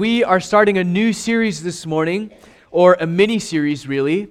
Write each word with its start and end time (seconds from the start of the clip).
we 0.00 0.24
are 0.24 0.40
starting 0.40 0.78
a 0.78 0.82
new 0.82 1.12
series 1.12 1.62
this 1.62 1.84
morning, 1.84 2.32
or 2.70 2.96
a 3.00 3.06
mini 3.06 3.38
series, 3.38 3.86
really, 3.86 4.30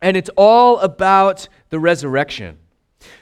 and 0.00 0.16
it's 0.16 0.30
all 0.38 0.78
about 0.78 1.46
the 1.68 1.78
resurrection. 1.78 2.56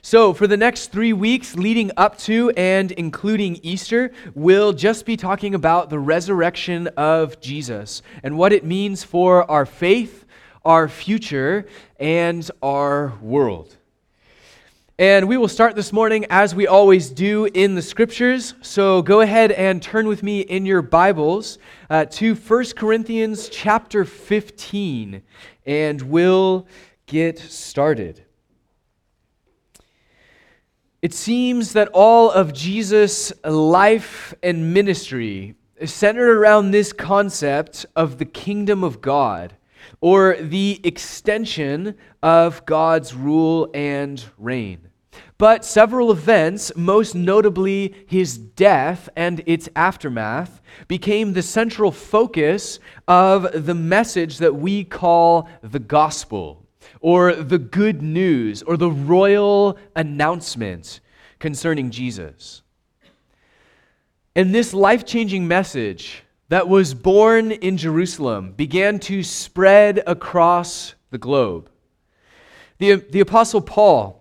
So, 0.00 0.32
for 0.32 0.46
the 0.46 0.56
next 0.56 0.92
three 0.92 1.12
weeks 1.12 1.56
leading 1.56 1.90
up 1.96 2.16
to 2.18 2.50
and 2.50 2.92
including 2.92 3.58
Easter, 3.64 4.12
we'll 4.36 4.72
just 4.72 5.04
be 5.04 5.16
talking 5.16 5.52
about 5.52 5.90
the 5.90 5.98
resurrection 5.98 6.86
of 6.96 7.40
Jesus 7.40 8.02
and 8.22 8.38
what 8.38 8.52
it 8.52 8.64
means 8.64 9.02
for 9.02 9.50
our 9.50 9.66
faith, 9.66 10.24
our 10.64 10.86
future, 10.86 11.66
and 11.98 12.48
our 12.62 13.18
world. 13.20 13.78
And 15.00 15.28
we 15.28 15.38
will 15.38 15.48
start 15.48 15.76
this 15.76 15.94
morning, 15.94 16.26
as 16.28 16.54
we 16.54 16.66
always 16.66 17.08
do, 17.08 17.46
in 17.46 17.74
the 17.74 17.80
scriptures. 17.80 18.52
So 18.60 19.00
go 19.00 19.22
ahead 19.22 19.50
and 19.50 19.82
turn 19.82 20.06
with 20.06 20.22
me 20.22 20.40
in 20.40 20.66
your 20.66 20.82
Bibles 20.82 21.58
uh, 21.88 22.04
to 22.04 22.34
1 22.34 22.64
Corinthians 22.76 23.48
chapter 23.48 24.04
15, 24.04 25.22
and 25.64 26.02
we'll 26.02 26.66
get 27.06 27.38
started. 27.38 28.22
It 31.00 31.14
seems 31.14 31.72
that 31.72 31.88
all 31.94 32.30
of 32.30 32.52
Jesus' 32.52 33.32
life 33.42 34.34
and 34.42 34.74
ministry 34.74 35.54
is 35.78 35.94
centered 35.94 36.36
around 36.36 36.72
this 36.72 36.92
concept 36.92 37.86
of 37.96 38.18
the 38.18 38.26
kingdom 38.26 38.84
of 38.84 39.00
God 39.00 39.54
or 40.02 40.36
the 40.36 40.78
extension 40.84 41.94
of 42.22 42.66
God's 42.66 43.14
rule 43.14 43.70
and 43.72 44.22
reign. 44.36 44.89
But 45.40 45.64
several 45.64 46.10
events, 46.10 46.70
most 46.76 47.14
notably 47.14 47.94
his 48.06 48.36
death 48.36 49.08
and 49.16 49.42
its 49.46 49.70
aftermath, 49.74 50.60
became 50.86 51.32
the 51.32 51.40
central 51.40 51.92
focus 51.92 52.78
of 53.08 53.64
the 53.64 53.74
message 53.74 54.36
that 54.36 54.54
we 54.54 54.84
call 54.84 55.48
the 55.62 55.78
gospel, 55.78 56.66
or 57.00 57.34
the 57.34 57.56
good 57.56 58.02
news, 58.02 58.62
or 58.62 58.76
the 58.76 58.90
royal 58.90 59.78
announcement 59.96 61.00
concerning 61.38 61.90
Jesus. 61.90 62.60
And 64.36 64.54
this 64.54 64.74
life 64.74 65.06
changing 65.06 65.48
message 65.48 66.22
that 66.50 66.68
was 66.68 66.92
born 66.92 67.50
in 67.50 67.78
Jerusalem 67.78 68.52
began 68.52 68.98
to 69.00 69.22
spread 69.22 70.02
across 70.06 70.96
the 71.10 71.16
globe. 71.16 71.70
The, 72.76 72.96
the 72.96 73.20
Apostle 73.20 73.62
Paul, 73.62 74.19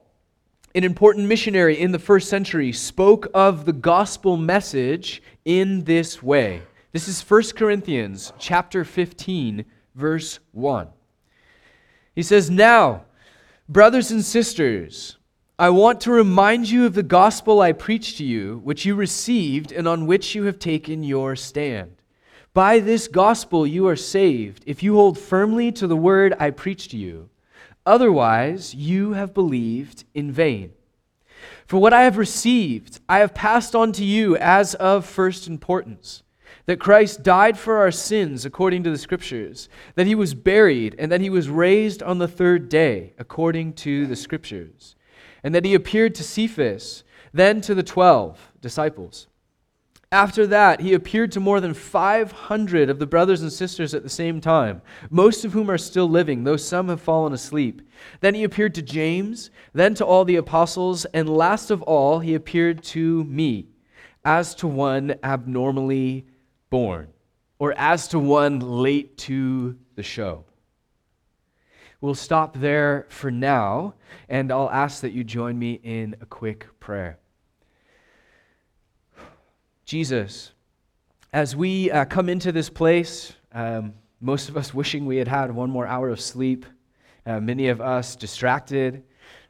an 0.80 0.86
important 0.86 1.28
missionary 1.28 1.78
in 1.78 1.92
the 1.92 2.00
first 2.00 2.30
century, 2.30 2.72
spoke 2.72 3.28
of 3.34 3.66
the 3.66 3.74
gospel 3.74 4.38
message 4.38 5.22
in 5.44 5.84
this 5.84 6.24
way. 6.24 6.62
This 6.94 7.10
is 7.10 7.22
1 7.22 7.54
Corinthians 7.58 8.32
chapter 8.40 8.86
15 8.86 9.66
verse 9.94 10.40
1. 10.54 10.88
He 12.16 12.24
says, 12.24 12.50
"Now, 12.50 13.04
brothers 13.68 14.10
and 14.10 14.24
sisters, 14.24 15.18
I 15.60 15.70
want 15.70 16.00
to 16.00 16.12
remind 16.12 16.70
you 16.70 16.86
of 16.86 16.94
the 16.94 17.04
gospel 17.04 17.60
I 17.60 17.74
preached 17.74 18.16
to 18.20 18.24
you, 18.24 18.62
which 18.64 18.86
you 18.86 18.96
received 18.96 19.74
and 19.74 19.86
on 19.86 20.08
which 20.08 20.34
you 20.34 20.44
have 20.46 20.60
taken 20.60 21.04
your 21.04 21.36
stand. 21.36 21.92
By 22.54 22.80
this 22.80 23.10
gospel 23.10 23.68
you 23.68 23.86
are 23.90 23.98
saved, 23.98 24.64
if 24.66 24.82
you 24.82 24.94
hold 24.96 25.20
firmly 25.20 25.74
to 25.74 25.88
the 25.88 25.98
word 25.98 26.34
I 26.40 26.52
preached 26.52 26.92
to 26.92 26.98
you." 26.98 27.28
Otherwise, 27.90 28.76
you 28.76 29.14
have 29.14 29.34
believed 29.34 30.04
in 30.14 30.32
vain. 30.32 30.72
For 31.66 31.80
what 31.80 31.92
I 31.92 32.04
have 32.04 32.18
received, 32.18 33.00
I 33.10 33.18
have 33.18 33.34
passed 33.34 33.74
on 33.76 33.94
to 33.94 34.06
you 34.06 34.38
as 34.38 34.76
of 34.76 35.08
first 35.08 35.48
importance 35.48 36.22
that 36.68 36.80
Christ 36.80 37.24
died 37.24 37.58
for 37.58 37.78
our 37.78 37.90
sins 37.90 38.46
according 38.46 38.84
to 38.84 38.92
the 38.92 38.98
Scriptures, 39.00 39.70
that 39.96 40.06
he 40.06 40.14
was 40.14 40.36
buried, 40.36 40.96
and 41.00 41.12
that 41.12 41.22
he 41.22 41.32
was 41.32 41.50
raised 41.50 42.04
on 42.04 42.20
the 42.20 42.28
third 42.28 42.70
day 42.70 43.14
according 43.18 43.74
to 43.74 44.06
the 44.06 44.16
Scriptures, 44.16 44.96
and 45.42 45.56
that 45.56 45.66
he 45.66 45.74
appeared 45.74 46.14
to 46.14 46.24
Cephas, 46.24 47.04
then 47.34 47.60
to 47.62 47.74
the 47.74 47.82
twelve 47.82 48.52
disciples. 48.62 49.26
After 50.12 50.48
that, 50.48 50.82
he 50.82 50.96
appeared 50.96 51.32
to 51.34 51.40
more 51.40 51.62
than 51.62 51.76
500 51.76 52.90
of 52.90 52.98
the 52.98 53.06
brothers 53.06 53.44
and 53.44 53.54
sisters 53.54 53.94
at 53.94 54.02
the 54.02 54.10
same 54.10 54.42
time, 54.42 54.82
most 55.12 55.46
of 55.46 55.54
whom 55.54 55.70
are 55.70 55.78
still 55.78 56.10
living, 56.10 56.44
though 56.44 56.58
some 56.58 56.90
have 56.90 57.00
fallen 57.00 57.32
asleep. 57.32 57.84
Then 58.20 58.34
he 58.34 58.44
appeared 58.44 58.74
to 58.76 58.82
James, 58.82 59.52
then 59.72 59.94
to 59.96 60.06
all 60.06 60.26
the 60.26 60.38
apostles, 60.38 61.06
and 61.06 61.30
last 61.30 61.70
of 61.70 61.84
all, 61.84 62.22
he 62.22 62.34
appeared 62.34 62.84
to 62.86 63.24
me, 63.26 63.68
as 64.26 64.56
to 64.56 64.68
one 64.68 65.14
abnormally 65.24 66.26
born, 66.72 67.10
or 67.60 67.76
as 67.78 68.08
to 68.08 68.18
one 68.18 68.60
late 68.60 69.16
to 69.20 69.78
the 69.94 70.04
show. 70.04 70.44
We'll 72.02 72.16
stop 72.16 72.58
there 72.58 73.06
for 73.10 73.30
now, 73.30 73.94
and 74.28 74.52
I'll 74.52 74.72
ask 74.72 75.02
that 75.02 75.12
you 75.12 75.24
join 75.24 75.60
me 75.60 75.74
in 75.84 76.16
a 76.20 76.26
quick 76.26 76.66
prayer. 76.80 77.20
Jesus, 79.90 80.52
as 81.34 81.56
we 81.56 81.90
uh, 81.90 82.06
come 82.06 82.30
into 82.30 82.52
this 82.52 82.70
place, 82.70 83.34
um, 83.54 83.96
most 84.22 84.48
of 84.48 84.56
us 84.56 84.72
wishing 84.76 85.08
we 85.08 85.18
had 85.18 85.28
had 85.28 85.50
one 85.50 85.72
more 85.72 85.88
hour 85.88 86.10
of 86.10 86.22
sleep, 86.22 86.68
uh, 87.26 87.40
many 87.40 87.70
of 87.70 87.82
us 87.82 88.16
distracted. 88.16 89.04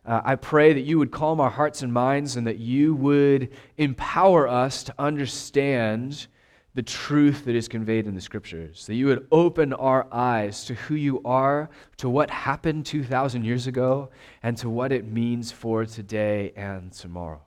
Uh, 0.06 0.22
I 0.24 0.36
pray 0.36 0.72
that 0.72 0.84
you 0.84 0.98
would 0.98 1.12
calm 1.12 1.42
our 1.42 1.50
hearts 1.50 1.82
and 1.82 1.92
minds 1.92 2.38
and 2.38 2.48
that 2.48 2.58
you 2.58 2.96
would 2.96 3.50
empower 3.78 4.48
us 4.48 4.82
to 4.84 4.96
understand 4.98 6.28
the 6.74 6.84
truth 6.84 7.44
that 7.44 7.56
is 7.58 7.68
conveyed 7.68 8.08
in 8.08 8.16
the 8.16 8.22
scriptures, 8.22 8.86
that 8.86 8.96
you 8.96 9.08
would 9.08 9.28
open 9.34 9.74
our 9.74 10.08
eyes 10.10 10.64
to 10.64 10.74
who 10.74 10.96
you 10.96 11.22
are, 11.26 11.70
to 11.98 12.10
what 12.10 12.30
happened 12.30 12.86
2,000 12.86 13.44
years 13.44 13.68
ago, 13.68 14.10
and 14.42 14.56
to 14.56 14.70
what 14.70 14.94
it 14.94 15.06
means 15.06 15.52
for 15.52 15.86
today 15.86 16.54
and 16.56 16.94
tomorrow. 16.94 17.42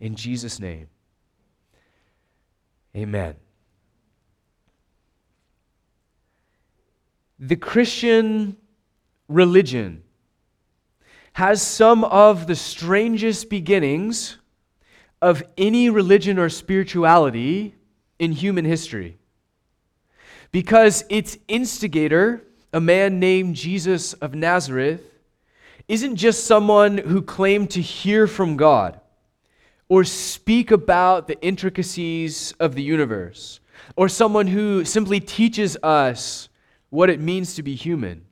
In 0.00 0.14
Jesus' 0.14 0.58
name. 0.58 0.88
Amen. 2.96 3.34
The 7.38 7.56
Christian 7.56 8.56
religion 9.28 10.02
has 11.34 11.60
some 11.60 12.04
of 12.04 12.46
the 12.46 12.56
strangest 12.56 13.50
beginnings 13.50 14.38
of 15.20 15.42
any 15.58 15.90
religion 15.90 16.38
or 16.38 16.48
spirituality 16.48 17.74
in 18.18 18.32
human 18.32 18.64
history. 18.64 19.18
Because 20.50 21.04
its 21.10 21.36
instigator, 21.48 22.42
a 22.72 22.80
man 22.80 23.20
named 23.20 23.56
Jesus 23.56 24.14
of 24.14 24.34
Nazareth, 24.34 25.02
isn't 25.86 26.16
just 26.16 26.46
someone 26.46 26.96
who 26.96 27.20
claimed 27.20 27.70
to 27.72 27.82
hear 27.82 28.26
from 28.26 28.56
God 28.56 28.98
or 29.88 30.04
speak 30.04 30.70
about 30.70 31.28
the 31.28 31.40
intricacies 31.40 32.52
of 32.58 32.74
the 32.74 32.82
universe, 32.82 33.60
or 33.94 34.08
someone 34.08 34.48
who 34.48 34.84
simply 34.84 35.20
teaches 35.20 35.76
us 35.82 36.48
what 36.90 37.10
it 37.10 37.20
means 37.20 37.54
to 37.54 37.62
be 37.62 37.74
human. 37.74 38.24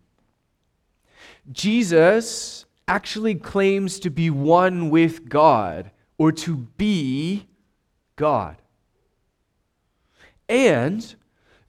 Jesus 1.52 2.64
actually 2.88 3.34
claims 3.34 3.98
to 4.00 4.10
be 4.10 4.30
one 4.30 4.90
with 4.90 5.28
God 5.28 5.90
or 6.18 6.32
to 6.32 6.56
be 6.56 7.46
God. 8.16 8.56
And 10.48 11.14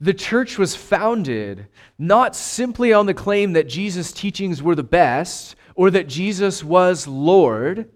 the 0.00 0.14
church 0.14 0.58
was 0.58 0.76
founded 0.76 1.68
not 1.98 2.36
simply 2.36 2.92
on 2.92 3.06
the 3.06 3.14
claim 3.14 3.54
that 3.54 3.68
Jesus' 3.68 4.12
teachings 4.12 4.62
were 4.62 4.74
the 4.74 4.82
best 4.82 5.56
or 5.74 5.90
that 5.90 6.08
Jesus 6.08 6.62
was 6.62 7.06
Lord 7.06 7.90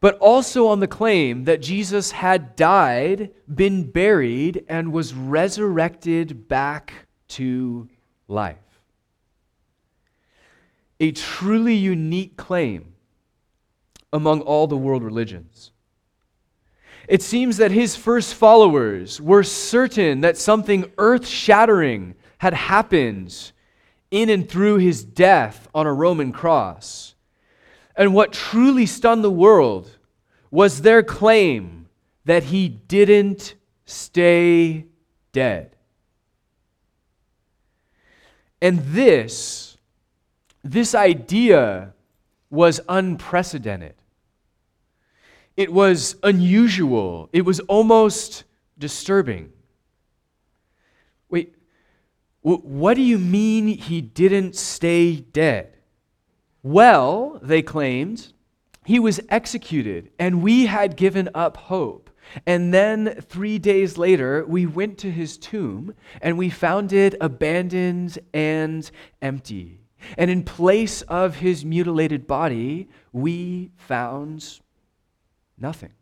but 0.00 0.16
also 0.18 0.68
on 0.68 0.80
the 0.80 0.86
claim 0.86 1.44
that 1.44 1.60
Jesus 1.60 2.12
had 2.12 2.54
died, 2.54 3.30
been 3.52 3.90
buried, 3.90 4.64
and 4.68 4.92
was 4.92 5.14
resurrected 5.14 6.48
back 6.48 6.92
to 7.28 7.88
life. 8.28 8.56
A 11.00 11.12
truly 11.12 11.74
unique 11.74 12.36
claim 12.36 12.94
among 14.12 14.40
all 14.42 14.66
the 14.66 14.76
world 14.76 15.02
religions. 15.02 15.72
It 17.08 17.22
seems 17.22 17.56
that 17.56 17.70
his 17.70 17.96
first 17.96 18.34
followers 18.34 19.20
were 19.20 19.42
certain 19.42 20.20
that 20.20 20.36
something 20.36 20.90
earth 20.98 21.26
shattering 21.26 22.14
had 22.38 22.54
happened 22.54 23.52
in 24.10 24.28
and 24.28 24.48
through 24.48 24.76
his 24.76 25.04
death 25.04 25.68
on 25.74 25.86
a 25.86 25.92
Roman 25.92 26.32
cross. 26.32 27.14
And 27.98 28.14
what 28.14 28.32
truly 28.32 28.86
stunned 28.86 29.24
the 29.24 29.30
world 29.30 29.98
was 30.52 30.82
their 30.82 31.02
claim 31.02 31.88
that 32.24 32.44
he 32.44 32.68
didn't 32.68 33.56
stay 33.86 34.86
dead. 35.32 35.74
And 38.62 38.78
this, 38.78 39.78
this 40.62 40.94
idea 40.94 41.92
was 42.50 42.80
unprecedented. 42.88 43.94
It 45.56 45.72
was 45.72 46.14
unusual. 46.22 47.28
It 47.32 47.44
was 47.44 47.58
almost 47.60 48.44
disturbing. 48.78 49.52
Wait, 51.28 51.52
what 52.42 52.94
do 52.94 53.02
you 53.02 53.18
mean 53.18 53.66
he 53.66 54.00
didn't 54.00 54.54
stay 54.54 55.16
dead? 55.16 55.77
Well, 56.62 57.38
they 57.42 57.62
claimed, 57.62 58.32
he 58.84 58.98
was 58.98 59.20
executed, 59.28 60.10
and 60.18 60.42
we 60.42 60.66
had 60.66 60.96
given 60.96 61.28
up 61.34 61.56
hope. 61.56 62.10
And 62.46 62.74
then 62.74 63.20
three 63.22 63.58
days 63.58 63.96
later, 63.96 64.44
we 64.46 64.66
went 64.66 64.98
to 64.98 65.10
his 65.10 65.38
tomb, 65.38 65.94
and 66.20 66.36
we 66.36 66.50
found 66.50 66.92
it 66.92 67.14
abandoned 67.20 68.18
and 68.34 68.90
empty. 69.22 69.80
And 70.16 70.30
in 70.30 70.42
place 70.42 71.02
of 71.02 71.36
his 71.36 71.64
mutilated 71.64 72.26
body, 72.26 72.88
we 73.12 73.70
found 73.76 74.60
nothing. 75.56 75.92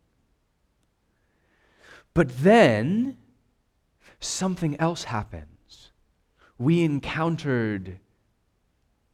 But 2.13 2.39
then 2.39 3.17
something 4.19 4.79
else 4.79 5.03
happens. 5.03 5.91
We 6.57 6.83
encountered 6.83 7.99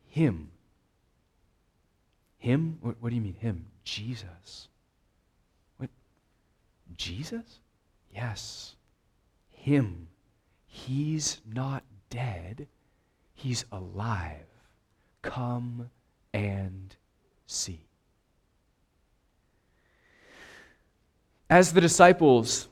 him. 0.07 0.53
Him? 2.44 2.78
What, 2.81 2.98
what, 3.00 3.07
do 3.07 3.16
you 3.16 3.22
mean, 3.22 3.38
him? 3.40 3.68
Jesus. 3.86 4.68
What? 5.78 5.90
Jesus? 6.98 7.62
Yes. 8.13 8.75
Him. 9.50 10.10
He's 10.66 11.40
not 11.50 11.84
dead, 12.10 12.68
he's 13.34 13.63
alive. 13.72 14.45
Come 15.22 15.90
and 16.34 16.94
see. 17.48 17.86
As 21.50 21.72
the 21.72 21.80
disciples 21.80 22.68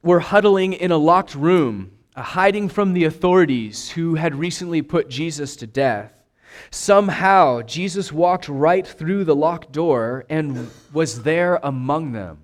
were 0.00 0.20
huddling 0.20 0.74
in 0.74 0.92
a 0.92 0.96
locked 0.96 1.34
room, 1.34 1.90
hiding 2.16 2.68
from 2.68 2.92
the 2.92 3.02
authorities 3.02 3.90
who 3.90 4.14
had 4.14 4.36
recently 4.36 4.80
put 4.80 5.08
Jesus 5.10 5.56
to 5.56 5.66
death, 5.66 6.21
somehow 6.70 7.62
Jesus 7.62 8.12
walked 8.12 8.48
right 8.48 8.86
through 8.86 9.24
the 9.24 9.36
locked 9.36 9.72
door 9.72 10.24
and 10.28 10.70
was 10.92 11.22
there 11.22 11.58
among 11.62 12.12
them. 12.12 12.38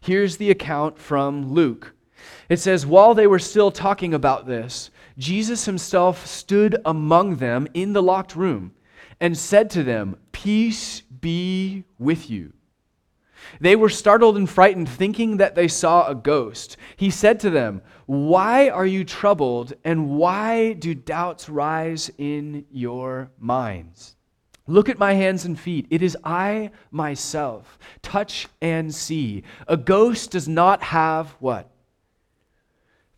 Here's 0.00 0.36
the 0.36 0.50
account 0.50 0.98
from 0.98 1.52
Luke. 1.52 1.94
It 2.48 2.58
says, 2.58 2.86
While 2.86 3.14
they 3.14 3.26
were 3.26 3.38
still 3.38 3.70
talking 3.70 4.14
about 4.14 4.46
this, 4.46 4.90
Jesus 5.16 5.64
himself 5.64 6.26
stood 6.26 6.76
among 6.84 7.36
them 7.36 7.68
in 7.74 7.92
the 7.92 8.02
locked 8.02 8.34
room 8.34 8.72
and 9.20 9.36
said 9.36 9.70
to 9.70 9.82
them, 9.82 10.16
Peace 10.32 11.00
be 11.00 11.84
with 11.98 12.30
you. 12.30 12.52
They 13.60 13.76
were 13.76 13.88
startled 13.88 14.36
and 14.36 14.48
frightened, 14.48 14.88
thinking 14.88 15.38
that 15.38 15.54
they 15.54 15.68
saw 15.68 16.06
a 16.06 16.14
ghost. 16.14 16.76
He 16.96 17.10
said 17.10 17.40
to 17.40 17.50
them, 17.50 17.82
Why 18.06 18.68
are 18.68 18.86
you 18.86 19.04
troubled, 19.04 19.74
and 19.84 20.10
why 20.10 20.74
do 20.74 20.94
doubts 20.94 21.48
rise 21.48 22.10
in 22.18 22.66
your 22.70 23.30
minds? 23.38 24.16
Look 24.66 24.90
at 24.90 24.98
my 24.98 25.14
hands 25.14 25.46
and 25.46 25.58
feet. 25.58 25.86
It 25.88 26.02
is 26.02 26.16
I 26.22 26.70
myself. 26.90 27.78
Touch 28.02 28.48
and 28.60 28.94
see. 28.94 29.44
A 29.66 29.78
ghost 29.78 30.32
does 30.32 30.46
not 30.46 30.82
have 30.82 31.30
what? 31.40 31.70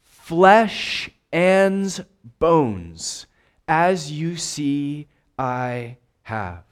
Flesh 0.03 1.11
and 1.33 2.07
bones, 2.39 3.27
as 3.67 4.13
you 4.13 4.37
see 4.37 5.09
I 5.37 5.97
have. 6.23 6.63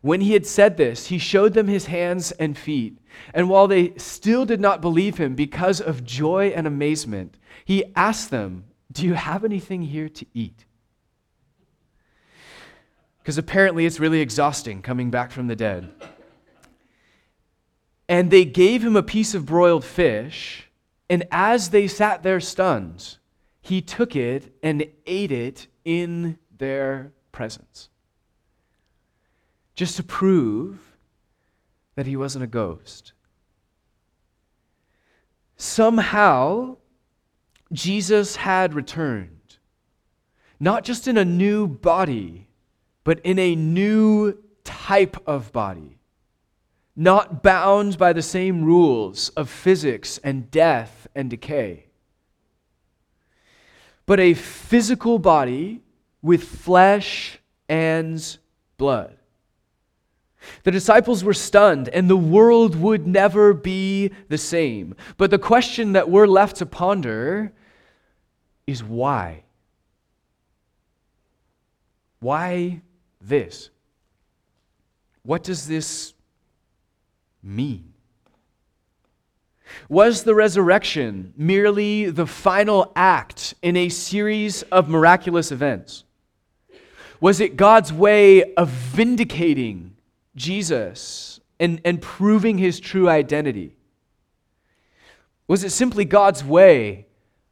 When 0.00 0.20
he 0.20 0.32
had 0.32 0.46
said 0.46 0.76
this, 0.76 1.06
he 1.06 1.18
showed 1.18 1.54
them 1.54 1.66
his 1.66 1.86
hands 1.86 2.32
and 2.32 2.56
feet. 2.56 2.98
And 3.34 3.48
while 3.48 3.66
they 3.66 3.94
still 3.96 4.44
did 4.44 4.60
not 4.60 4.80
believe 4.80 5.18
him 5.18 5.34
because 5.34 5.80
of 5.80 6.04
joy 6.04 6.52
and 6.54 6.66
amazement, 6.66 7.36
he 7.64 7.84
asked 7.96 8.30
them, 8.30 8.64
Do 8.92 9.04
you 9.04 9.14
have 9.14 9.44
anything 9.44 9.82
here 9.82 10.08
to 10.08 10.26
eat? 10.34 10.64
Because 13.18 13.38
apparently 13.38 13.86
it's 13.86 14.00
really 14.00 14.20
exhausting 14.20 14.82
coming 14.82 15.10
back 15.10 15.30
from 15.32 15.48
the 15.48 15.56
dead. 15.56 15.90
And 18.08 18.30
they 18.30 18.44
gave 18.44 18.82
him 18.82 18.96
a 18.96 19.02
piece 19.02 19.34
of 19.34 19.44
broiled 19.44 19.84
fish, 19.84 20.70
and 21.10 21.26
as 21.30 21.70
they 21.70 21.86
sat 21.88 22.22
there 22.22 22.40
stunned, 22.40 23.18
he 23.60 23.82
took 23.82 24.16
it 24.16 24.54
and 24.62 24.86
ate 25.06 25.32
it 25.32 25.66
in 25.84 26.38
their 26.56 27.12
presence 27.32 27.87
just 29.78 29.94
to 29.94 30.02
prove 30.02 30.76
that 31.94 32.04
he 32.04 32.16
wasn't 32.16 32.42
a 32.42 32.48
ghost. 32.48 33.12
Somehow, 35.56 36.78
Jesus 37.70 38.34
had 38.34 38.74
returned, 38.74 39.58
not 40.58 40.82
just 40.82 41.06
in 41.06 41.16
a 41.16 41.24
new 41.24 41.68
body, 41.68 42.48
but 43.04 43.20
in 43.20 43.38
a 43.38 43.54
new 43.54 44.36
type 44.64 45.16
of 45.28 45.52
body, 45.52 46.00
not 46.96 47.44
bound 47.44 47.98
by 47.98 48.12
the 48.12 48.20
same 48.20 48.64
rules 48.64 49.28
of 49.36 49.48
physics 49.48 50.18
and 50.24 50.50
death 50.50 51.06
and 51.14 51.30
decay, 51.30 51.86
but 54.06 54.18
a 54.18 54.34
physical 54.34 55.20
body 55.20 55.82
with 56.20 56.42
flesh 56.42 57.38
and 57.68 58.38
blood. 58.76 59.17
The 60.62 60.70
disciples 60.70 61.24
were 61.24 61.34
stunned, 61.34 61.88
and 61.88 62.08
the 62.08 62.16
world 62.16 62.76
would 62.76 63.06
never 63.06 63.52
be 63.52 64.10
the 64.28 64.38
same. 64.38 64.94
But 65.16 65.30
the 65.30 65.38
question 65.38 65.92
that 65.92 66.10
we're 66.10 66.26
left 66.26 66.56
to 66.56 66.66
ponder 66.66 67.52
is 68.66 68.82
why? 68.82 69.44
Why 72.20 72.82
this? 73.20 73.70
What 75.22 75.42
does 75.42 75.66
this 75.66 76.14
mean? 77.42 77.92
Was 79.88 80.24
the 80.24 80.34
resurrection 80.34 81.34
merely 81.36 82.10
the 82.10 82.26
final 82.26 82.92
act 82.96 83.54
in 83.62 83.76
a 83.76 83.90
series 83.90 84.62
of 84.62 84.88
miraculous 84.88 85.52
events? 85.52 86.04
Was 87.20 87.40
it 87.40 87.56
God's 87.56 87.92
way 87.92 88.54
of 88.54 88.68
vindicating 88.68 89.96
Jesus 90.38 91.40
and, 91.60 91.80
and 91.84 92.00
proving 92.00 92.56
his 92.56 92.80
true 92.80 93.08
identity? 93.08 93.76
Was 95.46 95.64
it 95.64 95.70
simply 95.70 96.04
God's 96.04 96.44
way 96.44 97.06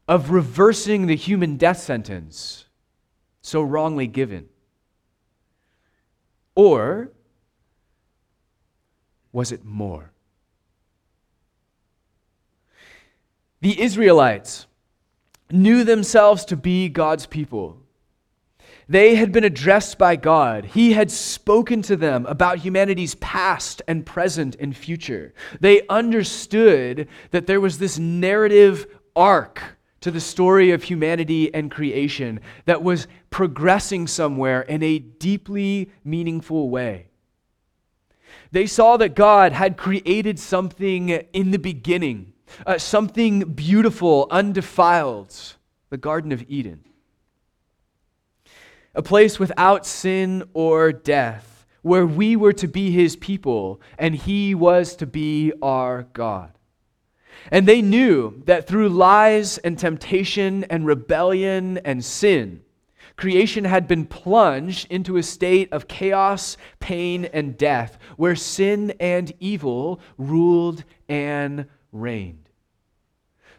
of 0.08 0.30
reversing 0.30 1.06
the 1.06 1.16
human 1.16 1.56
death 1.56 1.78
sentence 1.78 2.66
so 3.42 3.60
wrongly 3.62 4.06
given? 4.06 4.48
Or 6.54 7.10
was 9.32 9.52
it 9.52 9.64
more? 9.64 10.12
The 13.60 13.80
Israelites 13.80 14.66
knew 15.50 15.84
themselves 15.84 16.44
to 16.46 16.56
be 16.56 16.88
God's 16.88 17.26
people. 17.26 17.82
They 18.88 19.16
had 19.16 19.32
been 19.32 19.42
addressed 19.42 19.98
by 19.98 20.14
God. 20.14 20.64
He 20.64 20.92
had 20.92 21.10
spoken 21.10 21.82
to 21.82 21.96
them 21.96 22.24
about 22.26 22.58
humanity's 22.58 23.16
past 23.16 23.82
and 23.88 24.06
present 24.06 24.54
and 24.60 24.76
future. 24.76 25.34
They 25.60 25.86
understood 25.88 27.08
that 27.32 27.48
there 27.48 27.60
was 27.60 27.78
this 27.78 27.98
narrative 27.98 28.86
arc 29.16 29.60
to 30.02 30.12
the 30.12 30.20
story 30.20 30.70
of 30.70 30.84
humanity 30.84 31.52
and 31.52 31.68
creation 31.68 32.38
that 32.66 32.82
was 32.82 33.08
progressing 33.30 34.06
somewhere 34.06 34.62
in 34.62 34.84
a 34.84 35.00
deeply 35.00 35.90
meaningful 36.04 36.70
way. 36.70 37.08
They 38.52 38.68
saw 38.68 38.96
that 38.98 39.16
God 39.16 39.50
had 39.50 39.76
created 39.76 40.38
something 40.38 41.08
in 41.08 41.50
the 41.50 41.58
beginning, 41.58 42.34
uh, 42.64 42.78
something 42.78 43.40
beautiful, 43.40 44.28
undefiled, 44.30 45.34
the 45.90 45.96
Garden 45.96 46.30
of 46.30 46.44
Eden 46.46 46.84
a 48.96 49.02
place 49.02 49.38
without 49.38 49.86
sin 49.86 50.42
or 50.54 50.90
death, 50.90 51.66
where 51.82 52.06
we 52.06 52.34
were 52.34 52.54
to 52.54 52.66
be 52.66 52.90
his 52.90 53.14
people 53.14 53.80
and 53.98 54.14
he 54.14 54.54
was 54.54 54.96
to 54.96 55.06
be 55.06 55.52
our 55.62 56.04
God. 56.14 56.50
And 57.52 57.68
they 57.68 57.82
knew 57.82 58.42
that 58.46 58.66
through 58.66 58.88
lies 58.88 59.58
and 59.58 59.78
temptation 59.78 60.64
and 60.64 60.86
rebellion 60.86 61.78
and 61.84 62.04
sin, 62.04 62.62
creation 63.16 63.64
had 63.64 63.86
been 63.86 64.06
plunged 64.06 64.90
into 64.90 65.16
a 65.16 65.22
state 65.22 65.72
of 65.72 65.86
chaos, 65.86 66.56
pain, 66.80 67.26
and 67.26 67.56
death, 67.56 67.98
where 68.16 68.34
sin 68.34 68.94
and 68.98 69.32
evil 69.38 70.00
ruled 70.16 70.82
and 71.08 71.66
reigned. 71.92 72.48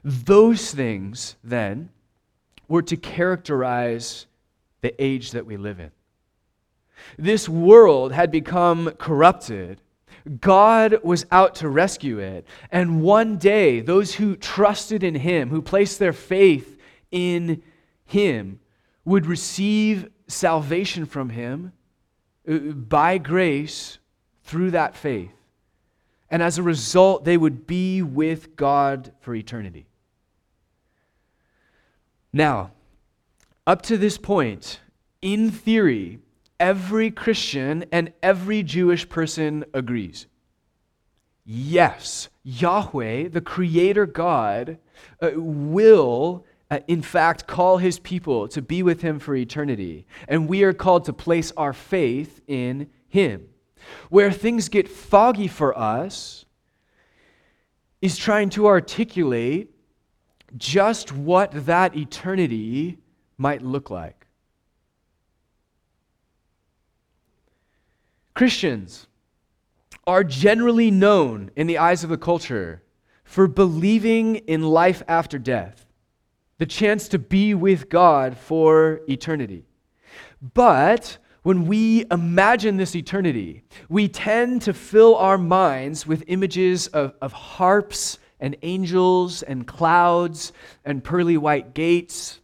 Those 0.03 0.73
things, 0.73 1.35
then, 1.43 1.89
were 2.67 2.81
to 2.81 2.97
characterize 2.97 4.25
the 4.87 5.03
age 5.03 5.31
that 5.31 5.45
we 5.45 5.57
live 5.57 5.81
in. 5.81 5.91
This 7.17 7.49
world 7.49 8.13
had 8.13 8.31
become 8.31 8.91
corrupted. 8.97 9.81
God 10.39 11.03
was 11.03 11.25
out 11.29 11.55
to 11.55 11.67
rescue 11.67 12.19
it. 12.19 12.47
And 12.71 13.01
one 13.01 13.37
day, 13.37 13.81
those 13.81 14.15
who 14.15 14.37
trusted 14.37 15.03
in 15.03 15.15
Him, 15.15 15.49
who 15.49 15.61
placed 15.61 15.99
their 15.99 16.13
faith 16.13 16.79
in 17.11 17.61
Him 18.05 18.61
would 19.03 19.25
receive 19.25 20.09
salvation 20.27 21.05
from 21.05 21.29
Him 21.29 21.73
uh, 22.49 22.57
by 22.57 23.17
grace 23.17 23.99
through 24.43 24.71
that 24.71 24.95
faith. 24.95 25.31
And 26.31 26.41
as 26.41 26.57
a 26.57 26.63
result, 26.63 27.25
they 27.25 27.37
would 27.37 27.67
be 27.67 28.01
with 28.01 28.55
God 28.55 29.11
for 29.19 29.35
eternity. 29.35 29.87
Now, 32.31 32.71
up 33.67 33.81
to 33.83 33.97
this 33.97 34.17
point, 34.17 34.79
in 35.21 35.51
theory, 35.51 36.19
every 36.57 37.11
Christian 37.11 37.83
and 37.91 38.13
every 38.23 38.63
Jewish 38.63 39.07
person 39.09 39.65
agrees. 39.73 40.25
Yes, 41.45 42.29
Yahweh, 42.43 43.27
the 43.27 43.41
Creator 43.41 44.05
God, 44.05 44.77
uh, 45.21 45.31
will, 45.35 46.45
uh, 46.71 46.79
in 46.87 47.01
fact, 47.01 47.45
call 47.45 47.77
His 47.77 47.99
people 47.99 48.47
to 48.47 48.61
be 48.61 48.83
with 48.83 49.01
Him 49.01 49.19
for 49.19 49.35
eternity. 49.35 50.07
And 50.29 50.47
we 50.47 50.63
are 50.63 50.73
called 50.73 51.03
to 51.05 51.13
place 51.13 51.51
our 51.57 51.73
faith 51.73 52.41
in 52.47 52.89
Him. 53.09 53.49
Where 54.09 54.31
things 54.31 54.69
get 54.69 54.87
foggy 54.87 55.47
for 55.47 55.77
us 55.77 56.45
is 58.01 58.17
trying 58.17 58.49
to 58.51 58.67
articulate 58.67 59.71
just 60.57 61.11
what 61.11 61.65
that 61.65 61.95
eternity 61.97 62.99
might 63.37 63.61
look 63.61 63.89
like. 63.89 64.27
Christians 68.33 69.07
are 70.05 70.23
generally 70.23 70.91
known 70.91 71.51
in 71.55 71.67
the 71.67 71.77
eyes 71.77 72.03
of 72.03 72.09
the 72.09 72.17
culture 72.17 72.83
for 73.23 73.47
believing 73.47 74.35
in 74.35 74.61
life 74.61 75.03
after 75.07 75.37
death, 75.37 75.85
the 76.59 76.65
chance 76.65 77.07
to 77.09 77.19
be 77.19 77.53
with 77.53 77.89
God 77.89 78.37
for 78.37 79.01
eternity. 79.09 79.65
But 80.53 81.17
when 81.43 81.65
we 81.65 82.05
imagine 82.11 82.77
this 82.77 82.95
eternity, 82.95 83.63
we 83.89 84.07
tend 84.07 84.61
to 84.63 84.73
fill 84.73 85.15
our 85.15 85.37
minds 85.37 86.05
with 86.05 86.23
images 86.27 86.87
of, 86.87 87.13
of 87.21 87.33
harps 87.33 88.17
and 88.39 88.55
angels 88.61 89.43
and 89.43 89.65
clouds 89.65 90.53
and 90.85 91.03
pearly 91.03 91.37
white 91.37 91.73
gates, 91.73 92.39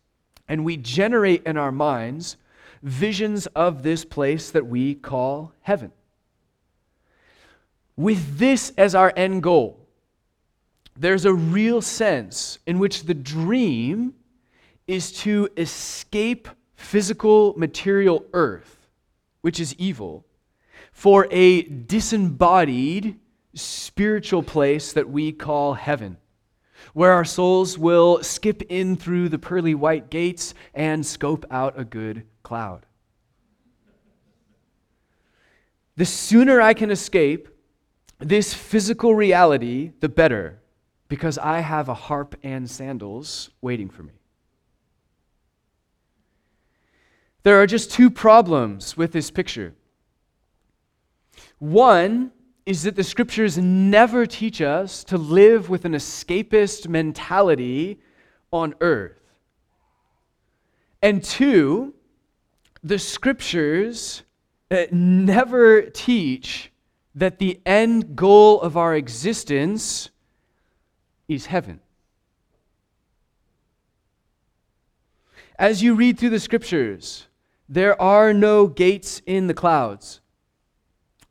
and 0.48 0.66
we 0.66 0.78
generate 0.78 1.44
in 1.46 1.58
our 1.58 1.72
minds 1.72 2.38
visions 2.82 3.48
of 3.48 3.84
this 3.84 4.04
place 4.04 4.52
that 4.52 4.68
we 4.68 4.94
call 4.94 5.54
heaven. 5.62 5.92
With 7.96 8.38
this 8.38 8.74
as 8.78 8.96
our 8.96 9.14
end 9.16 9.44
goal, 9.44 9.80
there's 10.96 11.26
a 11.26 11.34
real 11.34 11.82
sense 11.82 12.60
in 12.68 12.80
which 12.80 13.04
the 13.04 13.14
dream 13.14 14.14
is 14.88 15.12
to 15.12 15.50
escape 15.58 16.48
physical 16.76 17.54
material 17.58 18.26
earth, 18.34 18.90
which 19.42 19.60
is 19.60 19.74
evil, 19.76 20.26
for 20.92 21.28
a 21.32 21.64
disembodied 21.64 23.20
spiritual 23.54 24.44
place 24.44 24.94
that 24.94 25.10
we 25.10 25.32
call 25.32 25.74
heaven, 25.74 26.18
where 26.94 27.12
our 27.12 27.26
souls 27.26 27.78
will 27.78 28.22
skip 28.22 28.62
in 28.64 28.96
through 28.96 29.30
the 29.30 29.40
pearly 29.40 29.76
white 29.76 30.10
gates 30.10 30.54
and 30.74 31.06
scope 31.06 31.46
out 31.50 31.80
a 31.80 31.86
good 31.86 32.26
cloud. 32.44 32.86
The 35.96 36.06
sooner 36.06 36.60
I 36.60 36.74
can 36.74 36.92
escape 36.92 37.50
this 38.20 38.54
physical 38.54 39.16
reality, 39.16 39.92
the 40.00 40.10
better, 40.10 40.60
because 41.08 41.38
I 41.38 41.60
have 41.60 41.90
a 41.90 41.94
harp 41.94 42.36
and 42.44 42.70
sandals 42.70 43.50
waiting 43.62 43.90
for 43.90 44.04
me. 44.04 44.14
There 47.44 47.62
are 47.62 47.68
just 47.68 47.92
two 47.92 48.10
problems 48.10 48.96
with 48.96 49.12
this 49.12 49.30
picture. 49.30 49.76
One 51.60 52.32
is 52.66 52.84
that 52.84 52.96
the 52.96 53.04
scriptures 53.04 53.58
never 53.58 54.26
teach 54.26 54.62
us 54.62 55.04
to 55.04 55.18
live 55.18 55.70
with 55.70 55.84
an 55.86 55.94
escapist 55.94 56.88
mentality 56.88 58.00
on 58.52 58.74
earth. 58.80 59.20
And 61.02 61.22
two, 61.22 61.94
the 62.82 62.98
scriptures 63.00 64.24
uh, 64.72 64.86
never 64.92 65.82
teach 65.82 66.72
that 67.16 67.40
the 67.40 67.60
end 67.66 68.16
goal 68.16 68.62
of 68.62 68.78
our 68.78 68.96
existence 68.96 70.10
is 71.28 71.48
heaven. 71.48 71.80
As 75.60 75.84
you 75.84 75.96
read 75.96 76.18
through 76.18 76.32
the 76.32 76.40
scriptures, 76.40 77.28
there 77.70 78.02
are 78.02 78.34
no 78.34 78.68
gates 78.68 79.22
in 79.26 79.48
the 79.48 79.54
clouds, 79.54 80.22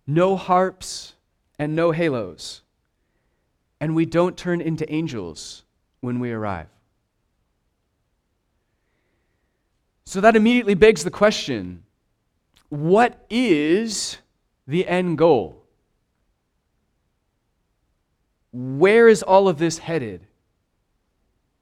no 0.06 0.36
harps, 0.36 1.14
and 1.62 1.76
no 1.76 1.92
halos. 1.92 2.62
And 3.80 3.94
we 3.94 4.04
don't 4.04 4.36
turn 4.36 4.60
into 4.60 4.92
angels 4.92 5.62
when 6.00 6.18
we 6.18 6.32
arrive. 6.32 6.66
So 10.04 10.20
that 10.20 10.34
immediately 10.34 10.74
begs 10.74 11.04
the 11.04 11.10
question 11.12 11.84
what 12.68 13.24
is 13.30 14.18
the 14.66 14.88
end 14.88 15.18
goal? 15.18 15.62
Where 18.52 19.06
is 19.06 19.22
all 19.22 19.46
of 19.46 19.58
this 19.58 19.78
headed? 19.78 20.26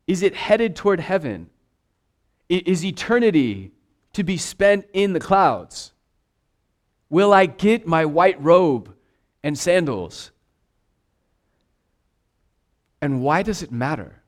Is 0.07 0.23
it 0.23 0.35
headed 0.35 0.77
toward 0.77 1.01
heaven? 1.01 1.51
Is 2.49 2.87
eternity 2.87 3.73
to 4.15 4.25
be 4.25 4.39
spent 4.39 4.87
in 4.95 5.13
the 5.13 5.21
clouds? 5.21 5.93
Will 7.11 7.35
I 7.35 7.45
get 7.45 7.87
my 7.87 8.07
white 8.07 8.43
robe 8.43 8.95
and 9.43 9.59
sandals? 9.59 10.31
And 13.03 13.23
why 13.23 13.43
does 13.43 13.63
it 13.63 13.73
matter? 13.73 14.21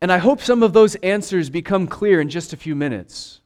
And 0.00 0.10
I 0.10 0.18
hope 0.18 0.40
some 0.40 0.62
of 0.62 0.72
those 0.72 0.94
answers 0.96 1.50
become 1.50 1.86
clear 1.86 2.20
in 2.20 2.30
just 2.30 2.52
a 2.52 2.56
few 2.56 2.74
minutes. 2.74 3.40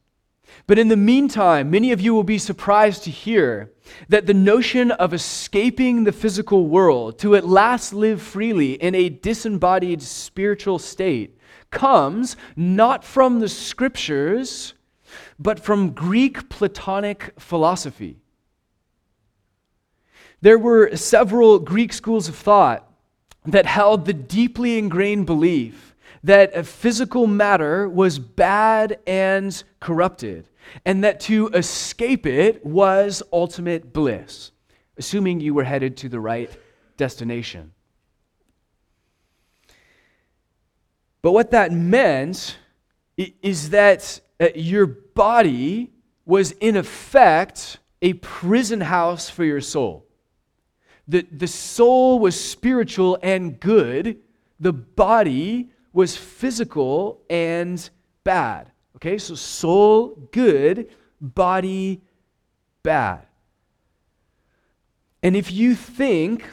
But 0.66 0.78
in 0.78 0.88
the 0.88 0.96
meantime, 0.96 1.70
many 1.70 1.90
of 1.90 2.00
you 2.00 2.14
will 2.14 2.24
be 2.24 2.38
surprised 2.38 3.02
to 3.04 3.10
hear 3.10 3.72
that 4.08 4.26
the 4.26 4.34
notion 4.34 4.92
of 4.92 5.12
escaping 5.12 6.04
the 6.04 6.12
physical 6.12 6.68
world 6.68 7.18
to 7.18 7.34
at 7.34 7.46
last 7.46 7.92
live 7.92 8.22
freely 8.22 8.74
in 8.74 8.94
a 8.94 9.08
disembodied 9.08 10.00
spiritual 10.00 10.78
state 10.78 11.38
comes 11.70 12.36
not 12.54 13.04
from 13.04 13.40
the 13.40 13.48
scriptures, 13.48 14.73
but 15.38 15.60
from 15.60 15.90
Greek 15.90 16.48
Platonic 16.48 17.32
philosophy. 17.38 18.18
There 20.40 20.58
were 20.58 20.96
several 20.96 21.58
Greek 21.58 21.92
schools 21.92 22.28
of 22.28 22.36
thought 22.36 22.90
that 23.46 23.66
held 23.66 24.04
the 24.04 24.12
deeply 24.12 24.78
ingrained 24.78 25.26
belief 25.26 25.94
that 26.22 26.66
physical 26.66 27.26
matter 27.26 27.88
was 27.88 28.18
bad 28.18 28.98
and 29.06 29.62
corrupted, 29.80 30.48
and 30.86 31.04
that 31.04 31.20
to 31.20 31.48
escape 31.48 32.24
it 32.24 32.64
was 32.64 33.22
ultimate 33.30 33.92
bliss, 33.92 34.50
assuming 34.96 35.40
you 35.40 35.52
were 35.52 35.64
headed 35.64 35.98
to 35.98 36.08
the 36.08 36.20
right 36.20 36.50
destination. 36.96 37.72
But 41.20 41.32
what 41.32 41.50
that 41.50 41.72
meant 41.72 42.58
is 43.16 43.70
that 43.70 44.20
your 44.54 44.86
body 44.86 45.90
was, 46.24 46.52
in 46.52 46.76
effect, 46.76 47.78
a 48.02 48.14
prison 48.14 48.80
house 48.80 49.30
for 49.30 49.44
your 49.44 49.60
soul. 49.60 50.06
The, 51.06 51.26
the 51.30 51.46
soul 51.46 52.18
was 52.18 52.38
spiritual 52.38 53.18
and 53.22 53.60
good, 53.60 54.18
the 54.58 54.72
body 54.72 55.70
was 55.92 56.16
physical 56.16 57.22
and 57.28 57.88
bad. 58.24 58.70
Okay, 58.96 59.18
so 59.18 59.34
soul 59.34 60.28
good, 60.32 60.88
body 61.20 62.02
bad. 62.82 63.26
And 65.22 65.36
if 65.36 65.50
you 65.52 65.74
think 65.74 66.46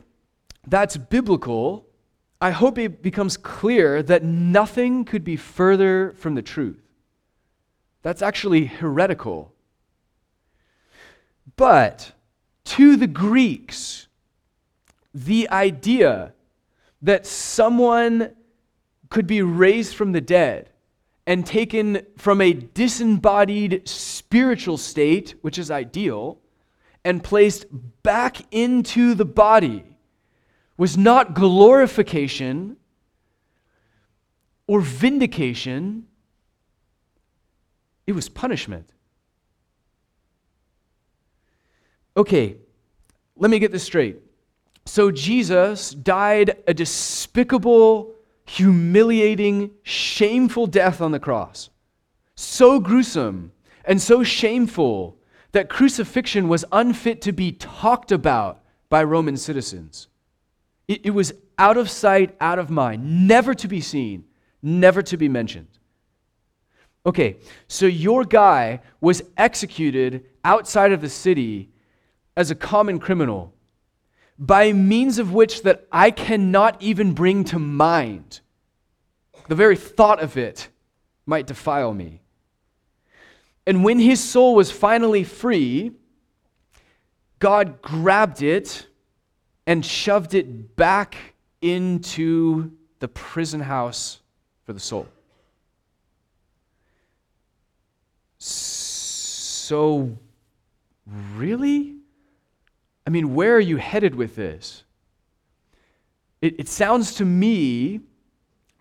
that's 0.68 0.98
biblical, 0.98 1.86
I 2.40 2.52
hope 2.52 2.78
it 2.78 3.02
becomes 3.02 3.38
clear 3.38 4.02
that 4.04 4.24
nothing 4.24 5.06
could 5.06 5.24
be 5.24 5.36
further 5.36 6.14
from 6.18 6.36
the 6.36 6.42
truth. 6.42 6.82
That's 8.02 8.22
actually 8.22 8.66
heretical. 8.66 9.54
But 11.56 12.14
to 12.66 12.96
the 12.96 13.08
Greeks, 13.08 14.08
the 15.14 15.50
idea 15.50 16.34
that 17.02 17.26
someone 17.26 18.36
could 19.10 19.28
be 19.28 19.42
raised 19.42 19.96
from 19.96 20.14
the 20.14 20.22
dead 20.22 20.70
and 21.28 21.46
taken 21.46 22.06
from 22.18 22.42
a 22.42 22.54
disembodied 22.54 23.88
spiritual 23.88 24.78
state, 24.78 25.36
which 25.42 25.60
is 25.60 25.70
ideal, 25.70 26.40
and 27.04 27.24
placed 27.24 27.66
back 28.04 28.38
into 28.52 29.14
the 29.14 29.26
body 29.26 29.84
was 30.78 30.98
not 30.98 31.36
glorification 31.36 32.78
or 34.68 34.82
vindication, 34.82 36.08
it 38.08 38.14
was 38.14 38.30
punishment. 38.30 38.90
Okay, 42.16 42.58
let 43.36 43.50
me 43.50 43.60
get 43.60 43.72
this 43.72 43.84
straight. 43.84 44.18
So 44.86 45.12
Jesus 45.12 45.92
died 45.92 46.58
a 46.68 46.74
despicable, 46.74 48.14
humiliating, 48.46 49.72
shameful 49.84 50.68
death 50.68 51.02
on 51.02 51.12
the 51.12 51.20
cross. 51.20 51.70
So 52.36 52.80
gruesome 52.80 53.52
and 53.86 54.02
so 54.02 54.24
shameful 54.24 55.18
that 55.52 55.70
crucifixion 55.70 56.48
was 56.48 56.66
unfit 56.72 57.22
to 57.22 57.32
be 57.32 57.52
talked 57.52 58.12
about 58.12 58.64
by 58.90 59.04
Roman 59.04 59.38
citizens. 59.38 60.08
It, 60.88 61.06
it, 61.06 61.10
was 61.12 61.34
out 61.58 61.78
of 61.78 61.90
sight, 61.90 62.36
out 62.42 62.60
of 62.60 62.70
mind, 62.70 63.28
never 63.28 63.54
to 63.54 63.68
be 63.68 63.80
seen, 63.80 64.26
never 64.62 65.02
to 65.04 65.18
be 65.18 65.30
mentioned. 65.30 65.68
Okay, 67.06 67.38
so 67.68 67.86
your 67.88 68.24
guy 68.24 68.82
was 69.00 69.24
executed 69.38 70.26
outside 70.44 70.92
of 70.92 71.02
the 71.02 71.10
city 71.10 71.70
as 72.38 72.52
a 72.52 72.56
common 72.56 73.00
criminal 73.00 73.54
by 74.38 74.74
means 74.74 75.20
of 75.20 75.34
which 75.34 75.64
that 75.64 75.88
I 75.92 76.12
cannot 76.12 76.82
even 76.82 77.14
bring 77.14 77.44
to 77.46 77.60
mind. 77.60 78.42
The 79.48 79.56
very 79.56 79.76
thought 79.76 80.22
of 80.22 80.38
it 80.38 80.70
might 81.26 81.48
defile 81.48 81.94
me. 81.94 82.22
And 83.66 83.84
when 83.84 84.00
his 84.00 84.24
soul 84.24 84.56
was 84.56 84.72
finally 84.72 85.24
free, 85.24 85.92
God 87.40 87.82
grabbed 87.82 88.42
it 88.42 88.88
and 89.68 89.86
shoved 89.86 90.34
it 90.34 90.76
back 90.76 91.16
into 91.62 92.72
the 93.00 93.08
prison 93.08 93.62
house 93.62 94.20
for 94.64 94.74
the 94.74 94.80
soul. 94.80 95.08
So, 98.44 100.18
really? 101.06 101.96
I 103.06 103.10
mean, 103.10 103.36
where 103.36 103.56
are 103.56 103.60
you 103.60 103.78
headed 103.78 104.16
with 104.16 104.36
this? 104.36 104.84
It, 106.42 106.60
it 106.60 106.68
sounds 106.68 107.16
to 107.16 107.26
me 107.26 108.02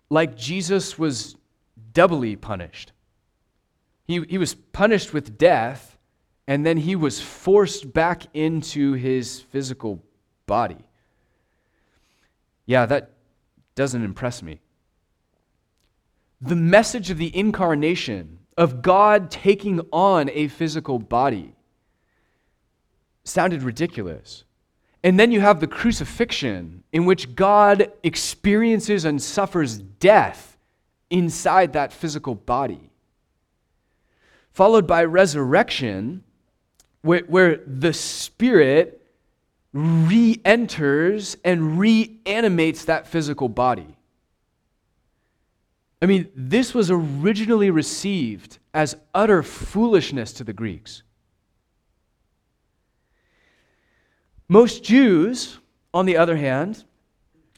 like 0.09 0.35
Jesus 0.35 0.97
was 0.97 1.35
doubly 1.93 2.35
punished. 2.35 2.91
He, 4.07 4.23
he 4.27 4.37
was 4.37 4.55
punished 4.55 5.13
with 5.13 5.37
death, 5.37 5.97
and 6.47 6.65
then 6.65 6.77
he 6.77 6.95
was 6.95 7.21
forced 7.21 7.93
back 7.93 8.23
into 8.33 8.93
his 8.93 9.39
physical 9.39 10.03
body. 10.47 10.83
Yeah, 12.65 12.85
that 12.87 13.11
doesn't 13.75 14.03
impress 14.03 14.41
me. 14.41 14.59
The 16.41 16.55
message 16.55 17.11
of 17.11 17.17
the 17.17 17.35
incarnation, 17.37 18.39
of 18.61 18.81
God 18.81 19.31
taking 19.31 19.81
on 19.91 20.29
a 20.29 20.47
physical 20.47 20.99
body, 20.99 21.55
sounded 23.23 23.63
ridiculous. 23.63 24.43
And 25.03 25.19
then 25.19 25.31
you 25.31 25.41
have 25.41 25.59
the 25.59 25.67
crucifixion, 25.67 26.83
in 26.91 27.05
which 27.05 27.35
God 27.35 27.91
experiences 28.03 29.03
and 29.03 29.21
suffers 29.21 29.79
death 29.79 30.57
inside 31.09 31.73
that 31.73 31.91
physical 31.91 32.35
body 32.35 32.91
followed 34.51 34.85
by 34.85 35.03
resurrection, 35.03 36.23
where, 37.01 37.21
where 37.21 37.57
the 37.65 37.93
Spirit 37.93 39.01
re 39.73 40.39
enters 40.43 41.37
and 41.45 41.79
reanimates 41.79 42.85
that 42.85 43.07
physical 43.07 43.49
body. 43.49 43.95
I 46.01 46.07
mean, 46.07 46.29
this 46.35 46.73
was 46.73 46.89
originally 46.89 47.69
received 47.69 48.57
as 48.73 48.95
utter 49.13 49.43
foolishness 49.43 50.33
to 50.33 50.43
the 50.43 50.53
Greeks. 50.53 51.03
Most 54.47 54.83
Jews, 54.83 55.59
on 55.93 56.05
the 56.05 56.17
other 56.17 56.35
hand, 56.35 56.83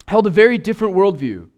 held 0.06 0.26
a 0.26 0.30
very 0.30 0.58
different 0.58 0.94
worldview 0.94 1.48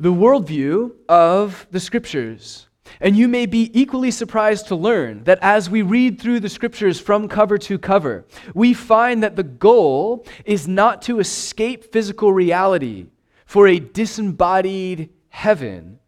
the 0.00 0.12
worldview 0.12 0.92
of 1.08 1.68
the 1.70 1.78
scriptures. 1.78 2.66
And 3.00 3.16
you 3.16 3.28
may 3.28 3.46
be 3.46 3.70
equally 3.80 4.10
surprised 4.10 4.66
to 4.68 4.76
learn 4.76 5.24
that 5.24 5.38
as 5.40 5.70
we 5.70 5.82
read 5.82 6.20
through 6.20 6.40
the 6.40 6.48
scriptures 6.48 7.00
from 7.00 7.28
cover 7.28 7.56
to 7.58 7.78
cover, 7.78 8.26
we 8.54 8.74
find 8.74 9.22
that 9.22 9.36
the 9.36 9.44
goal 9.44 10.26
is 10.44 10.66
not 10.66 11.00
to 11.02 11.20
escape 11.20 11.92
physical 11.92 12.32
reality 12.32 13.06
for 13.46 13.68
a 13.68 13.78
disembodied 13.78 15.10
heaven, 15.34 15.98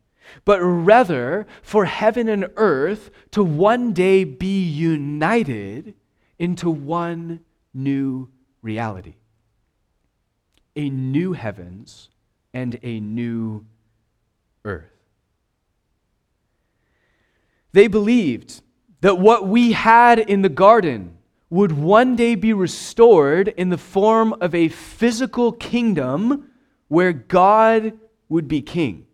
but 0.45 0.61
rather 0.61 1.47
for 1.61 1.85
heaven 1.85 2.29
and 2.29 2.49
earth 2.57 3.11
to 3.33 3.43
one 3.43 3.93
day 3.93 4.23
be 4.23 4.63
united 4.63 5.95
into 6.39 6.71
one 6.71 7.41
new 7.75 8.29
reality 8.63 9.15
a 10.77 10.91
new 10.91 11.33
heavens 11.33 12.11
and 12.53 12.79
a 12.83 13.01
new 13.01 13.65
earth. 14.65 14.93
They 17.73 17.89
believed 17.89 18.61
that 19.01 19.19
what 19.19 19.49
we 19.49 19.73
had 19.73 20.19
in 20.19 20.43
the 20.43 20.51
garden 20.51 21.17
would 21.49 21.73
one 21.73 22.15
day 22.15 22.35
be 22.35 22.53
restored 22.53 23.49
in 23.49 23.71
the 23.71 23.79
form 23.79 24.35
of 24.41 24.55
a 24.55 24.69
physical 24.69 25.53
kingdom 25.53 26.51
where 26.89 27.15
God 27.15 27.99
would 28.29 28.49
be 28.49 28.61
king. 28.61 29.06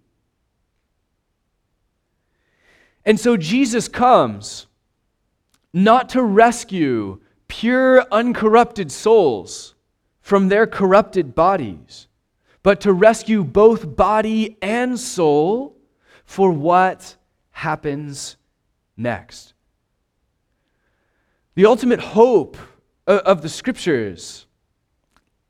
And 3.05 3.19
so 3.19 3.37
Jesus 3.37 3.89
comes 3.89 4.67
not 5.73 6.09
to 6.11 6.23
rescue 6.23 7.21
pure, 7.49 8.07
uncorrupted 8.13 8.93
souls 8.93 9.75
from 10.21 10.49
their 10.49 10.67
corrupted 10.67 11.35
bodies, 11.35 12.07
but 12.63 12.81
to 12.81 12.93
rescue 12.93 13.43
both 13.43 13.97
body 13.97 14.57
and 14.63 14.99
soul 14.99 15.77
for 16.25 16.53
what 16.53 17.17
happens 17.51 18.37
next. 18.97 19.55
The 21.55 21.67
ultimate 21.67 22.01
hope 22.01 22.57
of 23.07 23.43
the 23.43 23.49
scriptures 23.49 24.47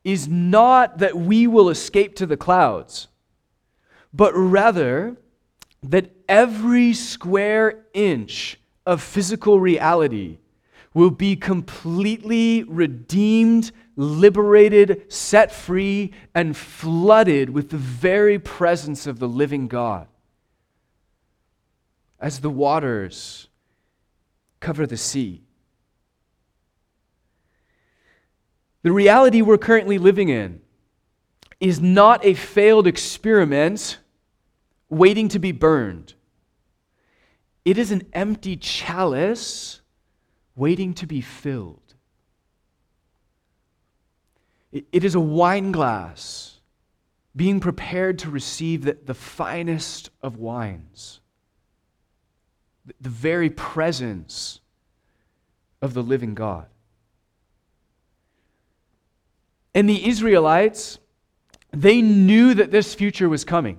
is 0.02 0.26
not 0.26 0.98
that 0.98 1.16
we 1.16 1.46
will 1.46 1.68
escape 1.68 2.16
to 2.16 2.26
the 2.26 2.36
clouds, 2.36 3.08
but 4.12 4.32
rather 4.34 5.16
that 5.82 6.10
every 6.28 6.92
square 6.92 7.84
inch 7.92 8.58
of 8.86 9.02
physical 9.02 9.60
reality 9.60 10.38
will 10.94 11.10
be 11.10 11.36
completely 11.36 12.62
redeemed, 12.64 13.72
liberated, 13.96 15.10
set 15.10 15.50
free, 15.52 16.12
and 16.34 16.56
flooded 16.56 17.50
with 17.50 17.70
the 17.70 17.76
very 17.76 18.38
presence 18.38 19.06
of 19.06 19.18
the 19.18 19.28
living 19.28 19.68
God 19.68 20.06
as 22.20 22.40
the 22.40 22.50
waters 22.50 23.48
cover 24.60 24.86
the 24.86 24.96
sea. 24.96 25.42
The 28.82 28.92
reality 28.92 29.42
we're 29.42 29.58
currently 29.58 29.98
living 29.98 30.28
in 30.28 30.60
is 31.60 31.80
not 31.80 32.24
a 32.24 32.34
failed 32.34 32.86
experiment 32.86 33.98
waiting 34.92 35.28
to 35.28 35.38
be 35.38 35.52
burned. 35.52 36.12
It 37.64 37.78
is 37.78 37.90
an 37.90 38.06
empty 38.12 38.56
chalice 38.56 39.80
waiting 40.54 40.92
to 40.94 41.06
be 41.06 41.22
filled. 41.22 41.78
It 44.70 45.04
is 45.04 45.14
a 45.14 45.20
wine 45.20 45.72
glass 45.72 46.60
being 47.34 47.60
prepared 47.60 48.18
to 48.20 48.30
receive 48.30 48.84
the, 48.84 48.98
the 49.04 49.14
finest 49.14 50.10
of 50.22 50.36
wines 50.36 51.20
the 53.00 53.08
very 53.08 53.48
presence 53.48 54.60
of 55.80 55.94
the 55.94 56.02
living 56.02 56.34
God. 56.34 56.66
And 59.72 59.88
the 59.88 60.08
Israelites, 60.08 60.98
they 61.70 62.02
knew 62.02 62.54
that 62.54 62.72
this 62.72 62.92
future 62.92 63.28
was 63.28 63.44
coming. 63.44 63.78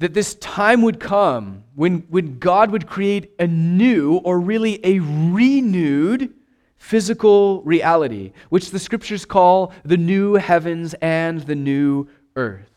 That 0.00 0.12
this 0.12 0.34
time 0.34 0.82
would 0.82 1.00
come 1.00 1.64
when, 1.74 2.00
when 2.10 2.38
God 2.38 2.70
would 2.72 2.86
create 2.86 3.32
a 3.38 3.46
new, 3.46 4.16
or 4.16 4.40
really 4.40 4.84
a 4.84 4.98
renewed, 4.98 6.34
physical 6.76 7.62
reality, 7.62 8.32
which 8.48 8.70
the 8.70 8.78
scriptures 8.78 9.24
call 9.24 9.72
the 9.84 9.96
new 9.96 10.34
heavens 10.34 10.94
and 10.94 11.40
the 11.42 11.54
new 11.54 12.08
earth. 12.34 12.70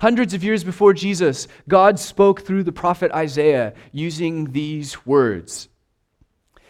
Hundreds 0.00 0.34
of 0.34 0.44
years 0.44 0.64
before 0.64 0.92
Jesus, 0.92 1.48
God 1.68 1.98
spoke 1.98 2.42
through 2.42 2.64
the 2.64 2.72
prophet 2.72 3.12
Isaiah 3.12 3.74
using 3.92 4.52
these 4.52 5.06
words 5.06 5.68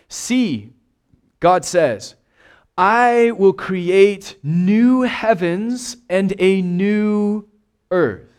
See, 0.08 0.72
God 1.38 1.64
says, 1.64 2.16
I 2.76 3.30
will 3.30 3.52
create 3.52 4.36
new 4.42 5.02
heavens 5.02 5.96
and 6.08 6.34
a 6.38 6.60
new 6.62 7.48
earth. 7.90 8.29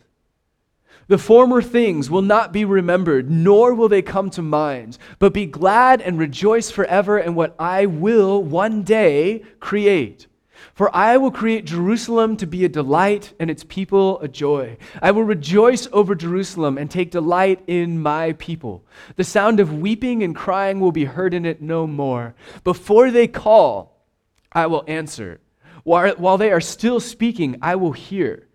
The 1.12 1.18
former 1.18 1.60
things 1.60 2.08
will 2.08 2.22
not 2.22 2.54
be 2.54 2.64
remembered, 2.64 3.30
nor 3.30 3.74
will 3.74 3.90
they 3.90 4.00
come 4.00 4.30
to 4.30 4.40
mind, 4.40 4.96
but 5.18 5.34
be 5.34 5.44
glad 5.44 6.00
and 6.00 6.18
rejoice 6.18 6.70
forever 6.70 7.18
in 7.18 7.34
what 7.34 7.54
I 7.58 7.84
will 7.84 8.42
one 8.42 8.82
day 8.82 9.42
create. 9.60 10.26
For 10.72 10.88
I 10.96 11.18
will 11.18 11.30
create 11.30 11.66
Jerusalem 11.66 12.38
to 12.38 12.46
be 12.46 12.64
a 12.64 12.68
delight 12.70 13.34
and 13.38 13.50
its 13.50 13.62
people 13.62 14.22
a 14.22 14.28
joy. 14.28 14.78
I 15.02 15.10
will 15.10 15.24
rejoice 15.24 15.86
over 15.92 16.14
Jerusalem 16.14 16.78
and 16.78 16.90
take 16.90 17.10
delight 17.10 17.62
in 17.66 18.00
my 18.00 18.32
people. 18.38 18.82
The 19.16 19.24
sound 19.24 19.60
of 19.60 19.80
weeping 19.80 20.22
and 20.22 20.34
crying 20.34 20.80
will 20.80 20.92
be 20.92 21.04
heard 21.04 21.34
in 21.34 21.44
it 21.44 21.60
no 21.60 21.86
more. 21.86 22.34
Before 22.64 23.10
they 23.10 23.28
call, 23.28 24.06
I 24.50 24.66
will 24.66 24.84
answer. 24.86 25.42
While 25.84 26.38
they 26.38 26.52
are 26.52 26.60
still 26.62 27.00
speaking, 27.00 27.58
I 27.60 27.76
will 27.76 27.92
hear. 27.92 28.48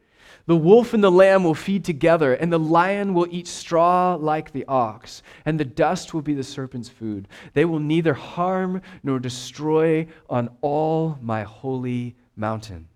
The 0.47 0.55
wolf 0.55 0.93
and 0.93 1.03
the 1.03 1.11
lamb 1.11 1.43
will 1.43 1.53
feed 1.53 1.83
together, 1.83 2.33
and 2.33 2.51
the 2.51 2.57
lion 2.57 3.13
will 3.13 3.27
eat 3.29 3.47
straw 3.47 4.15
like 4.15 4.53
the 4.53 4.65
ox, 4.65 5.21
and 5.45 5.59
the 5.59 5.65
dust 5.65 6.13
will 6.13 6.21
be 6.21 6.33
the 6.33 6.43
serpent's 6.43 6.87
food. 6.87 7.27
They 7.53 7.65
will 7.65 7.79
neither 7.79 8.13
harm 8.13 8.81
nor 9.03 9.19
destroy 9.19 10.07
on 10.29 10.49
all 10.61 11.19
my 11.21 11.43
holy 11.43 12.15
mountain. 12.37 12.87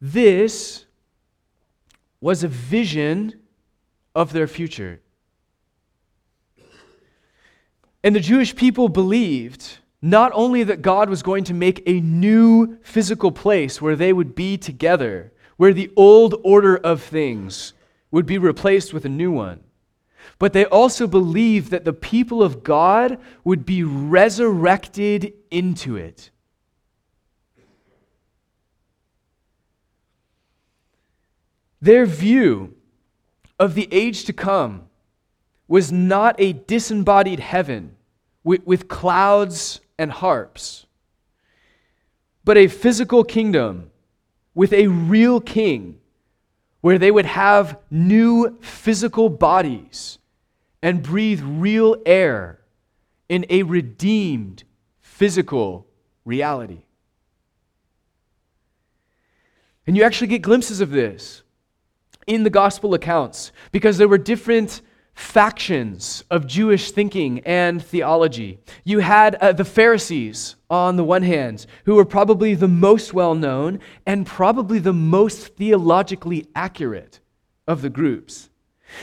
This 0.00 0.86
was 2.20 2.42
a 2.42 2.48
vision 2.48 3.34
of 4.14 4.32
their 4.32 4.46
future. 4.46 5.02
And 8.02 8.16
the 8.16 8.20
Jewish 8.20 8.56
people 8.56 8.88
believed 8.88 9.78
not 10.00 10.30
only 10.34 10.62
that 10.64 10.82
God 10.82 11.10
was 11.10 11.22
going 11.22 11.44
to 11.44 11.54
make 11.54 11.82
a 11.86 12.00
new 12.00 12.78
physical 12.82 13.32
place 13.32 13.82
where 13.82 13.96
they 13.96 14.12
would 14.12 14.34
be 14.34 14.56
together, 14.56 15.32
where 15.56 15.72
the 15.72 15.90
old 15.96 16.36
order 16.44 16.76
of 16.76 17.02
things 17.02 17.72
would 18.10 18.26
be 18.26 18.38
replaced 18.38 18.94
with 18.94 19.04
a 19.04 19.08
new 19.08 19.32
one, 19.32 19.60
but 20.38 20.52
they 20.52 20.64
also 20.66 21.06
believed 21.06 21.70
that 21.70 21.84
the 21.84 21.92
people 21.92 22.42
of 22.42 22.62
God 22.62 23.18
would 23.42 23.66
be 23.66 23.82
resurrected 23.82 25.32
into 25.50 25.96
it. 25.96 26.30
Their 31.80 32.06
view 32.06 32.74
of 33.58 33.74
the 33.74 33.88
age 33.92 34.24
to 34.24 34.32
come 34.32 34.84
was 35.66 35.92
not 35.92 36.36
a 36.38 36.52
disembodied 36.52 37.40
heaven 37.40 37.96
with, 38.44 38.88
clouds 38.88 39.80
and 39.98 40.10
harps, 40.12 40.86
but 42.44 42.56
a 42.56 42.68
physical 42.68 43.24
kingdom 43.24 43.90
with 44.54 44.72
a 44.72 44.86
real 44.86 45.40
king 45.40 46.00
where 46.80 46.98
they 46.98 47.10
would 47.10 47.26
have 47.26 47.78
new 47.90 48.56
physical 48.60 49.28
bodies 49.28 50.18
and 50.82 51.02
breathe 51.02 51.42
real 51.44 51.96
air 52.06 52.60
in 53.28 53.44
a 53.50 53.62
redeemed 53.64 54.64
physical 55.00 55.86
reality. 56.24 56.82
And 59.86 59.96
you 59.96 60.02
actually 60.02 60.28
get 60.28 60.42
glimpses 60.42 60.80
of 60.80 60.90
this 60.90 61.42
in 62.26 62.42
the 62.42 62.50
gospel 62.50 62.94
accounts 62.94 63.52
because 63.72 63.98
there 63.98 64.06
were 64.06 64.18
different 64.18 64.82
factions 65.18 66.22
of 66.30 66.46
Jewish 66.46 66.92
thinking 66.92 67.40
and 67.40 67.82
theology. 67.84 68.60
You 68.84 69.00
had 69.00 69.34
uh, 69.34 69.52
the 69.52 69.64
Pharisees 69.64 70.54
on 70.70 70.94
the 70.94 71.02
one 71.02 71.24
hand, 71.24 71.66
who 71.86 71.96
were 71.96 72.04
probably 72.04 72.54
the 72.54 72.68
most 72.68 73.12
well 73.12 73.34
known 73.34 73.80
and 74.06 74.24
probably 74.24 74.78
the 74.78 74.92
most 74.92 75.56
theologically 75.56 76.46
accurate 76.54 77.18
of 77.66 77.82
the 77.82 77.90
groups. 77.90 78.48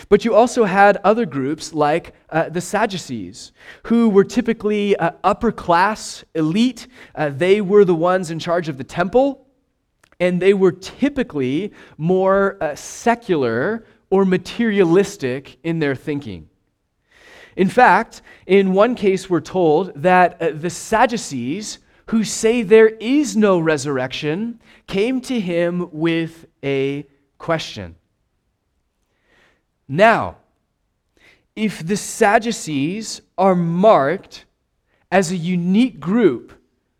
But 0.07 0.23
you 0.23 0.33
also 0.33 0.63
had 0.63 0.97
other 1.03 1.25
groups 1.25 1.73
like 1.73 2.15
uh, 2.29 2.47
the 2.47 2.61
Sadducees, 2.61 3.51
who 3.83 4.07
were 4.07 4.23
typically 4.23 4.95
uh, 4.95 5.11
upper 5.21 5.51
class, 5.51 6.23
elite. 6.33 6.87
Uh, 7.13 7.29
they 7.29 7.59
were 7.59 7.83
the 7.83 7.93
ones 7.93 8.31
in 8.31 8.39
charge 8.39 8.69
of 8.69 8.77
the 8.77 8.85
temple, 8.85 9.45
and 10.21 10.41
they 10.41 10.53
were 10.53 10.71
typically 10.71 11.73
more 11.97 12.57
uh, 12.61 12.73
secular 12.73 13.85
or 14.09 14.25
materialistic 14.25 15.57
in 15.63 15.79
their 15.79 15.95
thinking. 15.95 16.49
In 17.55 17.69
fact, 17.69 18.21
in 18.45 18.73
one 18.73 18.95
case, 18.95 19.29
we're 19.29 19.41
told 19.41 19.93
that 19.95 20.41
uh, 20.41 20.51
the 20.53 20.69
Sadducees, 20.69 21.79
who 22.07 22.23
say 22.23 22.61
there 22.61 22.89
is 22.89 23.35
no 23.37 23.59
resurrection, 23.59 24.59
came 24.87 25.21
to 25.21 25.39
him 25.39 25.89
with 25.91 26.45
a 26.63 27.07
question. 27.37 27.95
Now, 29.87 30.37
if 31.55 31.85
the 31.85 31.95
Sadducees 31.95 33.21
are 33.37 33.55
marked 33.55 34.45
as 35.11 35.31
a 35.31 35.37
unique 35.37 35.99
group 35.99 36.51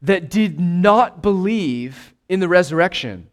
that 0.02 0.30
did 0.30 0.60
not 0.60 1.22
believe 1.22 2.14
in 2.30 2.40
the 2.40 2.48
resurrection, 2.48 3.30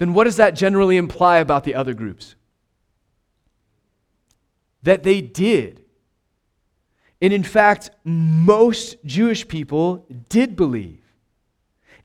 then 0.00 0.14
what 0.14 0.24
does 0.24 0.36
that 0.36 0.54
generally 0.54 0.96
imply 0.96 1.36
about 1.38 1.64
the 1.64 1.74
other 1.74 1.92
groups? 1.92 2.34
That 4.82 5.02
they 5.02 5.20
did. 5.20 5.84
And 7.20 7.34
in 7.34 7.42
fact, 7.42 7.90
most 8.02 8.96
Jewish 9.04 9.46
people 9.46 10.06
did 10.30 10.56
believe. 10.56 11.02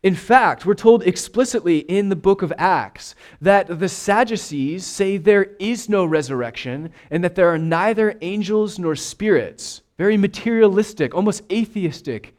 In 0.03 0.13
fact, 0.13 0.65
we're 0.65 0.73
told 0.73 1.03
explicitly 1.03 1.79
in 1.79 2.09
the 2.09 2.17
book 2.17 2.41
of 2.41 2.51
Acts 2.57 3.15
that 3.39 3.79
the 3.79 3.87
Sadducees 3.87 4.85
say 4.85 5.15
there 5.15 5.55
is 5.57 5.87
no 5.87 6.03
resurrection 6.03 6.91
and 7.09 7.23
that 7.23 7.35
there 7.35 7.47
are 7.47 7.57
neither 7.57 8.17
angels 8.19 8.77
nor 8.77 8.97
spirits. 8.97 9.83
Very 9.97 10.17
materialistic, 10.17 11.15
almost 11.15 11.43
atheistic 11.49 12.35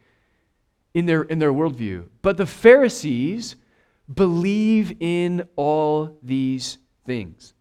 in 0.92 1.07
their, 1.07 1.23
in 1.23 1.38
their 1.38 1.55
worldview. 1.55 2.09
But 2.21 2.37
the 2.37 2.45
Pharisees 2.45 3.57
believe 4.12 4.97
in 5.01 5.49
all 5.57 6.19
these 6.23 6.79
things. 7.05 7.55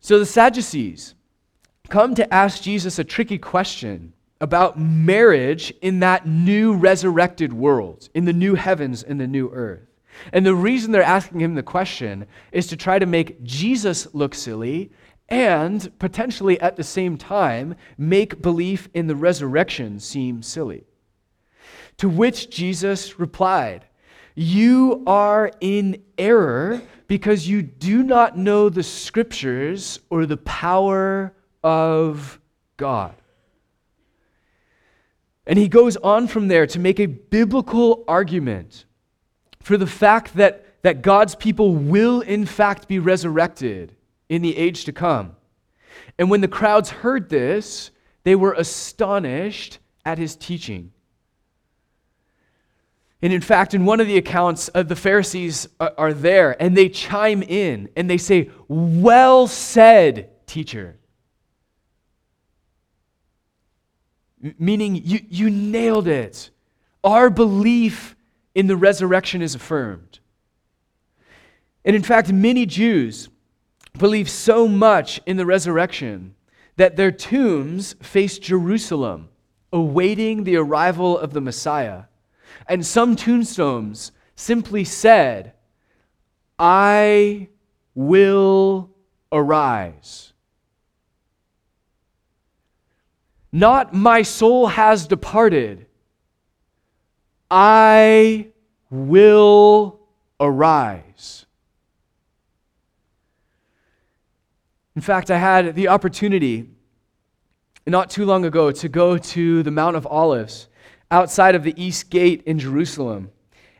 So 0.00 0.18
the 0.18 0.26
Sadducees 0.26 1.14
come 1.88 2.14
to 2.16 2.34
ask 2.34 2.62
Jesus 2.62 2.98
a 2.98 3.04
tricky 3.04 3.38
question 3.38 4.12
about 4.40 4.78
marriage 4.78 5.72
in 5.80 6.00
that 6.00 6.26
new 6.26 6.74
resurrected 6.74 7.52
world, 7.52 8.08
in 8.12 8.24
the 8.24 8.32
new 8.32 8.56
heavens 8.56 9.04
and 9.04 9.20
the 9.20 9.26
new 9.26 9.50
earth. 9.50 9.86
And 10.32 10.44
the 10.44 10.54
reason 10.54 10.90
they're 10.90 11.02
asking 11.02 11.40
him 11.40 11.54
the 11.54 11.62
question 11.62 12.26
is 12.50 12.66
to 12.66 12.76
try 12.76 12.98
to 12.98 13.06
make 13.06 13.42
Jesus 13.44 14.12
look 14.12 14.34
silly 14.34 14.90
and 15.28 15.96
potentially 15.98 16.60
at 16.60 16.76
the 16.76 16.84
same 16.84 17.16
time 17.16 17.76
make 17.96 18.42
belief 18.42 18.88
in 18.92 19.06
the 19.06 19.16
resurrection 19.16 20.00
seem 20.00 20.42
silly. 20.42 20.84
To 21.98 22.08
which 22.08 22.50
Jesus 22.50 23.18
replied, 23.18 23.86
you 24.34 25.02
are 25.06 25.50
in 25.60 26.02
error 26.16 26.80
because 27.06 27.48
you 27.48 27.62
do 27.62 28.02
not 28.02 28.38
know 28.38 28.68
the 28.68 28.82
scriptures 28.82 30.00
or 30.08 30.26
the 30.26 30.38
power 30.38 31.34
of 31.62 32.40
God. 32.76 33.14
And 35.46 35.58
he 35.58 35.68
goes 35.68 35.96
on 35.98 36.28
from 36.28 36.48
there 36.48 36.66
to 36.68 36.78
make 36.78 37.00
a 37.00 37.06
biblical 37.06 38.04
argument 38.06 38.84
for 39.60 39.76
the 39.76 39.86
fact 39.86 40.34
that, 40.34 40.82
that 40.82 41.02
God's 41.02 41.34
people 41.34 41.74
will, 41.74 42.20
in 42.20 42.46
fact, 42.46 42.88
be 42.88 42.98
resurrected 42.98 43.94
in 44.28 44.42
the 44.42 44.56
age 44.56 44.84
to 44.84 44.92
come. 44.92 45.36
And 46.18 46.30
when 46.30 46.40
the 46.40 46.48
crowds 46.48 46.90
heard 46.90 47.28
this, 47.28 47.90
they 48.24 48.34
were 48.34 48.52
astonished 48.52 49.78
at 50.04 50.18
his 50.18 50.36
teaching. 50.36 50.92
And 53.22 53.32
in 53.32 53.40
fact, 53.40 53.72
in 53.72 53.84
one 53.84 54.00
of 54.00 54.08
the 54.08 54.18
accounts, 54.18 54.68
uh, 54.74 54.82
the 54.82 54.96
Pharisees 54.96 55.68
are, 55.78 55.94
are 55.96 56.12
there 56.12 56.60
and 56.60 56.76
they 56.76 56.88
chime 56.88 57.42
in 57.42 57.88
and 57.96 58.10
they 58.10 58.18
say, 58.18 58.50
Well 58.66 59.46
said, 59.46 60.28
teacher. 60.46 60.98
M- 64.42 64.56
meaning, 64.58 64.96
you, 64.96 65.20
you 65.28 65.50
nailed 65.50 66.08
it. 66.08 66.50
Our 67.04 67.30
belief 67.30 68.16
in 68.56 68.66
the 68.66 68.76
resurrection 68.76 69.40
is 69.40 69.54
affirmed. 69.54 70.18
And 71.84 71.94
in 71.94 72.02
fact, 72.02 72.32
many 72.32 72.66
Jews 72.66 73.28
believe 73.96 74.28
so 74.28 74.66
much 74.66 75.20
in 75.26 75.36
the 75.36 75.46
resurrection 75.46 76.34
that 76.76 76.96
their 76.96 77.12
tombs 77.12 77.94
face 78.00 78.38
Jerusalem, 78.38 79.28
awaiting 79.72 80.42
the 80.42 80.56
arrival 80.56 81.16
of 81.16 81.32
the 81.32 81.40
Messiah. 81.40 82.04
And 82.68 82.84
some 82.84 83.16
tombstones 83.16 84.12
simply 84.36 84.84
said, 84.84 85.52
I 86.58 87.48
will 87.94 88.90
arise. 89.30 90.32
not 93.52 93.92
my 93.92 94.22
soul 94.22 94.66
has 94.68 95.06
departed. 95.06 95.86
I 97.50 98.48
will 98.90 100.00
arise. 100.40 101.44
In 104.96 105.02
fact, 105.02 105.30
I 105.30 105.38
had 105.38 105.74
the 105.74 105.88
opportunity 105.88 106.70
not 107.86 108.08
too 108.08 108.24
long 108.24 108.44
ago 108.44 108.70
to 108.72 108.88
go 108.88 109.18
to 109.18 109.62
the 109.62 109.70
Mount 109.70 109.96
of 109.96 110.06
Olives 110.06 110.68
outside 111.12 111.54
of 111.54 111.62
the 111.62 111.74
East 111.80 112.10
Gate 112.10 112.42
in 112.46 112.58
Jerusalem. 112.58 113.30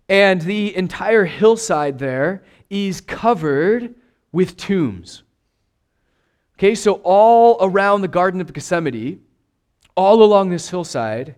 And 0.09 0.43
the 0.43 0.77
entire 0.77 1.25
hillside 1.25 1.99
there 1.99 2.45
is 2.71 3.01
covered 3.01 3.95
with 4.31 4.57
tombs. 4.57 5.23
Okay, 6.57 6.75
so 6.75 7.01
all 7.03 7.57
around 7.61 8.03
the 8.03 8.09
Garden 8.09 8.41
of 8.41 8.53
Gethsemane, 8.53 9.21
all 9.97 10.23
along 10.23 10.51
this 10.51 10.69
hillside, 10.69 11.35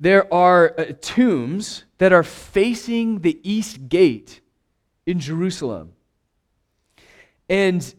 there 0.00 0.32
are 0.32 0.74
uh, 0.78 0.84
tombs 1.00 1.84
that 1.98 2.12
are 2.12 2.22
facing 2.22 3.20
the 3.20 3.38
East 3.48 3.88
Gate 3.88 4.40
in 5.06 5.20
Jerusalem. 5.20 5.92
And 7.48 7.94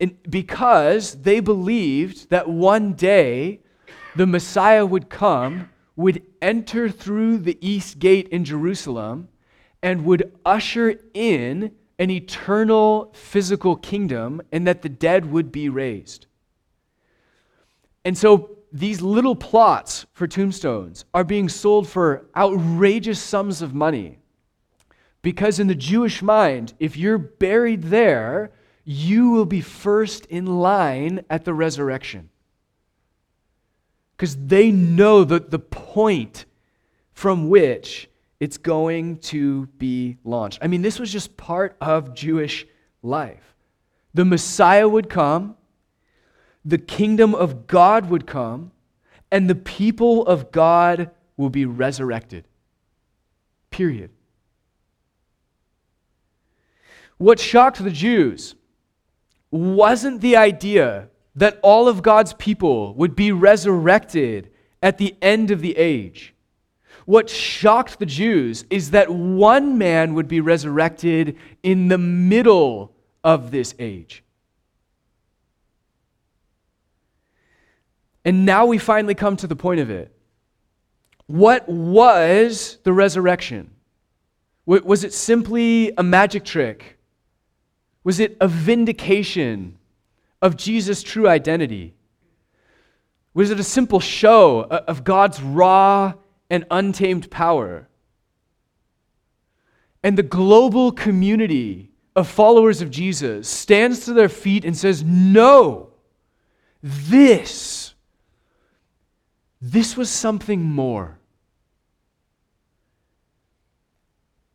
and 0.00 0.20
because 0.28 1.22
they 1.22 1.38
believed 1.38 2.30
that 2.30 2.48
one 2.48 2.94
day 2.94 3.60
the 4.16 4.26
Messiah 4.26 4.84
would 4.84 5.08
come, 5.08 5.70
would 5.96 6.22
enter 6.40 6.88
through 6.88 7.38
the 7.38 7.58
east 7.60 7.98
gate 7.98 8.28
in 8.28 8.44
Jerusalem, 8.44 9.28
and 9.82 10.04
would 10.04 10.32
usher 10.44 10.94
in 11.12 11.72
an 11.98 12.10
eternal 12.10 13.12
physical 13.14 13.76
kingdom, 13.76 14.40
and 14.50 14.66
that 14.66 14.82
the 14.82 14.88
dead 14.88 15.30
would 15.30 15.52
be 15.52 15.68
raised. 15.68 16.26
And 18.04 18.16
so 18.16 18.58
these 18.72 19.02
little 19.02 19.36
plots 19.36 20.06
for 20.12 20.26
tombstones 20.26 21.04
are 21.12 21.24
being 21.24 21.48
sold 21.48 21.86
for 21.88 22.26
outrageous 22.34 23.20
sums 23.20 23.60
of 23.60 23.74
money. 23.74 24.18
Because 25.20 25.60
in 25.60 25.68
the 25.68 25.74
Jewish 25.74 26.22
mind, 26.22 26.74
if 26.80 26.96
you're 26.96 27.18
buried 27.18 27.84
there, 27.84 28.52
you 28.84 29.30
will 29.30 29.44
be 29.44 29.60
first 29.60 30.26
in 30.26 30.46
line 30.46 31.24
at 31.30 31.44
the 31.44 31.54
resurrection. 31.54 32.30
Because 34.22 34.36
they 34.36 34.70
know 34.70 35.24
that 35.24 35.50
the 35.50 35.58
point 35.58 36.44
from 37.12 37.48
which 37.48 38.08
it's 38.38 38.56
going 38.56 39.16
to 39.16 39.66
be 39.78 40.16
launched. 40.22 40.60
I 40.62 40.68
mean, 40.68 40.80
this 40.80 41.00
was 41.00 41.10
just 41.10 41.36
part 41.36 41.76
of 41.80 42.14
Jewish 42.14 42.64
life. 43.02 43.56
The 44.14 44.24
Messiah 44.24 44.88
would 44.88 45.10
come, 45.10 45.56
the 46.64 46.78
kingdom 46.78 47.34
of 47.34 47.66
God 47.66 48.10
would 48.10 48.28
come, 48.28 48.70
and 49.32 49.50
the 49.50 49.56
people 49.56 50.24
of 50.24 50.52
God 50.52 51.10
will 51.36 51.50
be 51.50 51.66
resurrected. 51.66 52.46
Period. 53.70 54.12
What 57.18 57.40
shocked 57.40 57.82
the 57.82 57.90
Jews 57.90 58.54
wasn't 59.50 60.20
the 60.20 60.36
idea 60.36 61.08
that 61.34 61.58
all 61.62 61.88
of 61.88 62.02
God's 62.02 62.34
people 62.34 62.94
would 62.94 63.16
be 63.16 63.32
resurrected 63.32 64.50
at 64.82 64.98
the 64.98 65.16
end 65.22 65.50
of 65.50 65.60
the 65.60 65.76
age. 65.76 66.34
What 67.04 67.28
shocked 67.28 67.98
the 67.98 68.06
Jews 68.06 68.64
is 68.70 68.90
that 68.90 69.10
one 69.10 69.78
man 69.78 70.14
would 70.14 70.28
be 70.28 70.40
resurrected 70.40 71.36
in 71.62 71.88
the 71.88 71.98
middle 71.98 72.94
of 73.24 73.50
this 73.50 73.74
age. 73.78 74.22
And 78.24 78.46
now 78.46 78.66
we 78.66 78.78
finally 78.78 79.14
come 79.14 79.36
to 79.38 79.46
the 79.46 79.56
point 79.56 79.80
of 79.80 79.90
it. 79.90 80.14
What 81.26 81.68
was 81.68 82.78
the 82.84 82.92
resurrection? 82.92 83.70
Was 84.64 85.02
it 85.02 85.12
simply 85.12 85.92
a 85.96 86.02
magic 86.02 86.44
trick? 86.44 86.98
Was 88.04 88.20
it 88.20 88.36
a 88.40 88.46
vindication 88.46 89.78
of 90.42 90.56
Jesus' 90.56 91.02
true 91.02 91.28
identity? 91.28 91.94
Was 93.32 93.50
it 93.50 93.60
a 93.60 93.64
simple 93.64 94.00
show 94.00 94.62
uh, 94.62 94.82
of 94.86 95.04
God's 95.04 95.40
raw 95.40 96.14
and 96.50 96.66
untamed 96.70 97.30
power? 97.30 97.88
And 100.02 100.18
the 100.18 100.22
global 100.22 100.92
community 100.92 101.92
of 102.14 102.28
followers 102.28 102.82
of 102.82 102.90
Jesus 102.90 103.48
stands 103.48 104.04
to 104.04 104.12
their 104.12 104.28
feet 104.28 104.64
and 104.64 104.76
says, 104.76 105.02
No, 105.02 105.90
this, 106.82 107.94
this 109.60 109.96
was 109.96 110.10
something 110.10 110.62
more. 110.62 111.18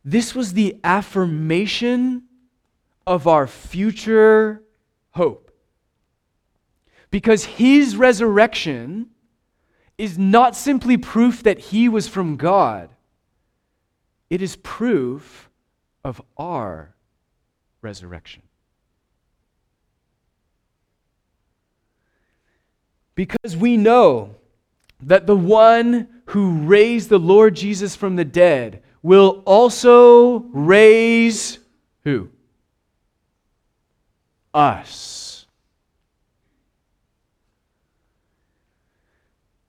This 0.04 0.36
was 0.36 0.54
the 0.54 0.80
affirmation 0.84 2.24
of 3.06 3.28
our 3.28 3.48
future 3.48 4.64
hope. 5.12 5.47
Because 7.10 7.46
his 7.46 7.96
resurrection 7.96 9.08
is 9.98 10.18
not 10.18 10.56
simply 10.56 10.98
proof 10.98 11.44
that 11.44 11.60
he 11.60 11.90
was 11.90 12.08
from 12.08 12.36
God, 12.36 12.90
it 14.30 14.42
is 14.42 14.56
proof 14.58 15.50
of 16.04 16.22
our 16.38 16.94
resurrection. 17.82 18.44
Because 23.16 23.58
we 23.58 23.78
know 23.78 24.36
that 25.02 25.26
the 25.26 25.36
one 25.36 26.08
who 26.26 26.60
raised 26.64 27.10
the 27.10 27.18
Lord 27.18 27.56
Jesus 27.56 27.96
from 27.96 28.16
the 28.16 28.26
dead 28.26 28.84
will 29.02 29.42
also 29.46 30.40
raise 30.52 31.58
who? 32.04 32.30
us. 34.58 35.17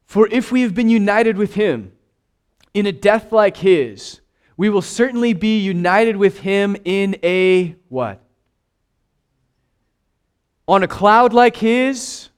For 0.09 0.27
if 0.29 0.51
we 0.51 0.63
have 0.63 0.75
been 0.75 0.89
united 0.89 1.37
with 1.37 1.53
him 1.53 1.93
in 2.73 2.87
a 2.87 2.93
death 2.93 3.31
like 3.31 3.59
his, 3.59 4.23
we 4.57 4.71
will 4.71 4.81
certainly 4.81 5.35
be 5.35 5.59
united 5.59 6.17
with 6.17 6.41
him 6.41 6.79
in 6.87 7.19
a 7.23 7.77
what? 7.91 8.23
On 10.67 10.83
a 10.83 10.89
cloud 10.89 11.35
like 11.35 11.57
his? 11.57 12.31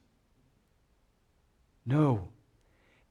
No. 1.85 2.27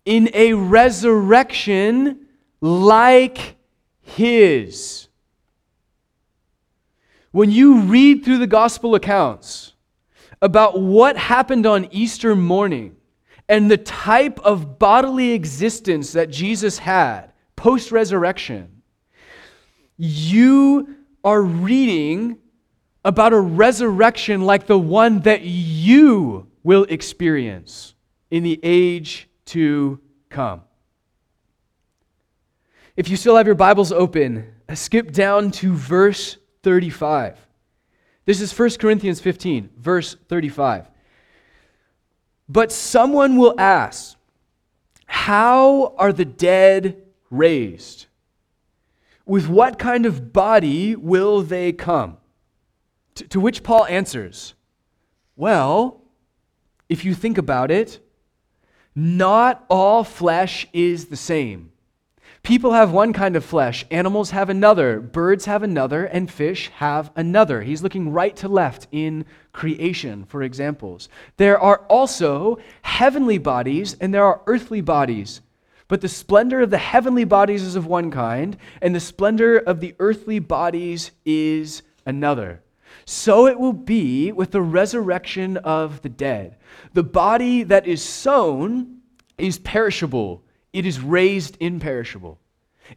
In 0.05 0.29
a 0.35 0.53
resurrection 0.53 2.27
like 2.61 3.57
his. 4.03 5.09
When 7.31 7.51
you 7.51 7.81
read 7.81 8.27
through 8.27 8.39
the 8.39 8.47
gospel 8.47 8.95
accounts 8.95 9.73
about 10.43 10.79
what 10.79 11.17
happened 11.17 11.65
on 11.65 11.89
Easter 11.91 12.37
morning 12.37 12.97
and 13.51 13.69
the 13.69 13.77
type 13.77 14.39
of 14.45 14.79
bodily 14.79 15.33
existence 15.33 16.13
that 16.13 16.31
Jesus 16.31 16.79
had 16.79 17.33
post 17.57 17.91
resurrection, 17.91 18.83
you 19.97 20.95
are 21.25 21.43
reading 21.43 22.39
about 23.05 23.33
a 23.33 23.41
resurrection 23.41 24.43
like 24.43 24.69
the 24.69 24.79
one 24.79 25.19
that 25.23 25.43
you 25.43 26.47
will 26.63 26.85
experience 26.85 27.95
in 28.31 28.45
the 28.45 28.61
age 28.63 29.29
to 29.47 29.99
come. 30.29 30.63
If 32.95 33.09
you 33.09 33.17
still 33.17 33.37
have 33.37 33.47
your 33.47 33.57
Bibles 33.57 33.91
open, 33.91 34.55
skip 34.75 35.11
down 35.11 35.51
to 35.53 35.75
verse 35.75 36.37
35. 36.63 37.37
This 38.27 38.41
is 38.41 38.57
1 38.57 38.71
Corinthians 38.79 39.21
15, 39.21 39.71
verse 39.77 40.15
35. 40.29 40.90
But 42.51 42.73
someone 42.73 43.37
will 43.37 43.55
ask, 43.61 44.17
How 45.07 45.95
are 45.97 46.13
the 46.13 46.25
dead 46.25 47.01
raised? 47.31 48.07
With 49.25 49.47
what 49.47 49.79
kind 49.79 50.05
of 50.05 50.33
body 50.33 50.97
will 50.97 51.43
they 51.43 51.71
come? 51.73 52.17
To, 53.15 53.29
to 53.29 53.39
which 53.39 53.63
Paul 53.63 53.87
answers, 53.87 54.55
Well, 55.37 56.03
if 56.89 57.05
you 57.05 57.15
think 57.15 57.39
about 57.39 57.71
it, 57.71 58.05
not 58.97 59.65
all 59.71 60.03
flesh 60.03 60.67
is 60.73 61.07
the 61.07 61.17
same. 61.17 61.70
People 62.43 62.73
have 62.73 62.91
one 62.91 63.13
kind 63.13 63.37
of 63.37 63.45
flesh, 63.45 63.85
animals 63.91 64.31
have 64.31 64.49
another, 64.49 64.99
birds 64.99 65.45
have 65.45 65.63
another, 65.63 66.05
and 66.07 66.31
fish 66.31 66.69
have 66.77 67.11
another. 67.15 67.63
He's 67.63 67.83
looking 67.83 68.13
right 68.13 68.35
to 68.37 68.49
left 68.49 68.89
in 68.91 69.27
creation 69.53 70.25
for 70.25 70.43
examples. 70.43 71.09
There 71.37 71.61
are 71.61 71.85
also 71.89 72.59
heavenly 72.83 73.39
bodies 73.39 73.95
and 74.01 74.13
there 74.13 74.25
are 74.25 74.41
earthly 74.47 74.81
bodies. 74.81 75.43
But 75.87 76.01
the 76.01 76.09
splendor 76.09 76.63
of 76.63 76.71
the 76.71 76.79
heavenly 76.79 77.25
bodies 77.25 77.63
is 77.63 77.77
of 77.77 77.87
one 77.87 78.11
kind, 78.13 78.57
and 78.81 78.95
the 78.95 79.01
splendor 79.01 79.59
of 79.59 79.81
the 79.81 79.95
earthly 79.99 80.39
bodies 80.39 81.11
is 81.25 81.83
another. 82.07 82.63
so 83.05 83.47
it 83.47 83.59
will 83.59 83.73
be 83.73 84.33
with 84.33 84.51
the 84.51 84.63
resurrection 84.63 85.57
of 85.59 86.03
the 86.03 86.09
dead. 86.09 86.57
The 86.93 87.03
body 87.03 87.63
that 87.65 87.87
is 87.87 88.03
sown 88.03 88.99
is 89.39 89.59
perishable, 89.59 90.45
it 90.73 90.87
is 90.87 91.01
raised 91.01 91.57
imperishable. 91.61 92.39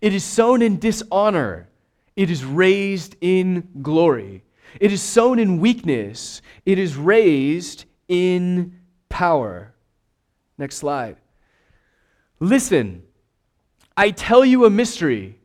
It 0.01 0.13
is 0.13 0.23
sown 0.23 0.61
in 0.61 0.79
dishonor, 0.79 1.69
it 2.15 2.29
is 2.29 2.43
raised 2.43 3.15
in 3.21 3.67
glory. 3.81 4.43
It 4.79 4.91
is 4.91 5.03
sown 5.03 5.37
in 5.37 5.59
weakness, 5.59 6.41
it 6.65 6.79
is 6.79 6.95
raised 6.95 7.85
in 8.07 8.79
power. 9.09 9.73
Next 10.57 10.77
slide. 10.77 11.17
Listen, 12.39 13.03
I 13.95 14.11
tell 14.11 14.43
you 14.43 14.65
a 14.65 14.69
mystery. 14.69 15.39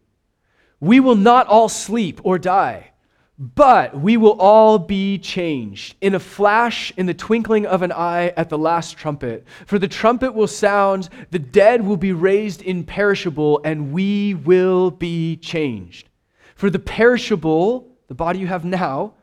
We 0.81 1.01
will 1.01 1.17
not 1.17 1.47
all 1.47 1.69
sleep 1.69 2.21
or 2.25 2.39
die, 2.39 2.93
but 3.39 3.97
we 3.97 4.17
will 4.17 4.37
all 4.41 4.81
be 4.81 5.17
changed 5.17 5.95
in 6.01 6.15
a 6.15 6.21
flash, 6.21 6.93
in 6.97 7.07
the 7.07 7.15
twinkling 7.15 7.67
of 7.67 7.83
an 7.83 7.93
eye, 7.93 8.33
at 8.37 8.49
the 8.49 8.59
last 8.59 8.97
trumpet. 8.97 9.47
For 9.67 9.79
the 9.79 9.87
trumpet 9.87 10.35
will 10.35 10.49
sound, 10.49 11.09
the 11.31 11.39
dead 11.39 11.87
will 11.87 11.97
be 11.97 12.13
raised 12.13 12.63
imperishable, 12.63 13.61
and 13.65 13.93
we 13.93 14.35
will 14.35 14.91
be 14.91 15.37
changed. 15.37 16.09
For 16.57 16.69
the 16.69 16.81
perishable, 16.81 17.87
the 18.09 18.15
body 18.15 18.41
you 18.41 18.49
have 18.49 18.65
now, 18.65 19.15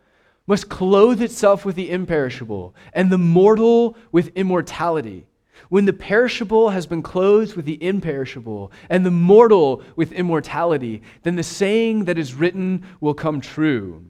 must 0.48 0.70
clothe 0.70 1.22
itself 1.22 1.66
with 1.66 1.76
the 1.76 1.92
imperishable, 1.92 2.74
and 2.94 3.12
the 3.12 3.18
mortal 3.18 3.98
with 4.14 4.30
immortality. 4.36 5.28
When 5.70 5.86
the 5.86 5.94
perishable 5.94 6.70
has 6.70 6.86
been 6.86 7.02
clothed 7.02 7.56
with 7.56 7.66
the 7.66 7.82
imperishable, 7.84 8.72
and 8.90 9.06
the 9.06 9.12
mortal 9.12 9.82
with 9.96 10.12
immortality, 10.12 11.02
then 11.24 11.36
the 11.36 11.44
saying 11.44 12.06
that 12.06 12.18
is 12.18 12.34
written 12.34 12.86
will 13.00 13.14
come 13.14 13.42
true 13.42 14.06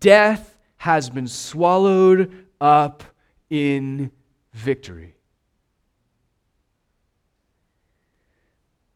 Death 0.00 0.56
has 0.78 1.10
been 1.10 1.28
swallowed 1.28 2.46
up 2.60 3.04
in 3.50 4.10
victory. 4.52 5.14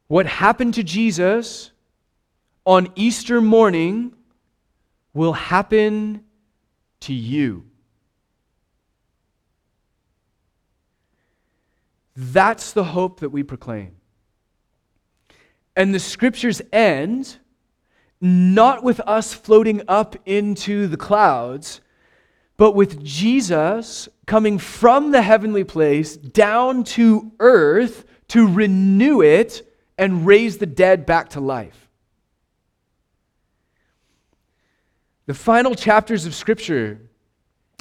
What 0.09 0.26
happened 0.26 0.74
to 0.74 0.83
Jesus 0.83 1.70
on 2.66 2.88
Easter 2.96 3.40
morning 3.40 4.12
will 5.14 5.33
happen 5.33 6.24
to 7.00 7.14
you. 7.14 7.69
That's 12.22 12.72
the 12.72 12.85
hope 12.85 13.20
that 13.20 13.30
we 13.30 13.42
proclaim. 13.42 13.96
And 15.74 15.94
the 15.94 15.98
scriptures 15.98 16.61
end 16.70 17.38
not 18.20 18.83
with 18.83 19.00
us 19.00 19.33
floating 19.33 19.80
up 19.88 20.16
into 20.26 20.87
the 20.87 20.98
clouds, 20.98 21.80
but 22.59 22.72
with 22.72 23.02
Jesus 23.02 24.06
coming 24.26 24.59
from 24.59 25.12
the 25.12 25.22
heavenly 25.22 25.64
place 25.64 26.14
down 26.14 26.85
to 26.85 27.33
earth 27.40 28.04
to 28.28 28.46
renew 28.46 29.22
it 29.22 29.66
and 29.96 30.26
raise 30.26 30.59
the 30.59 30.66
dead 30.66 31.06
back 31.06 31.30
to 31.30 31.40
life. 31.40 31.88
The 35.24 35.33
final 35.33 35.74
chapters 35.74 36.26
of 36.26 36.35
Scripture, 36.35 37.00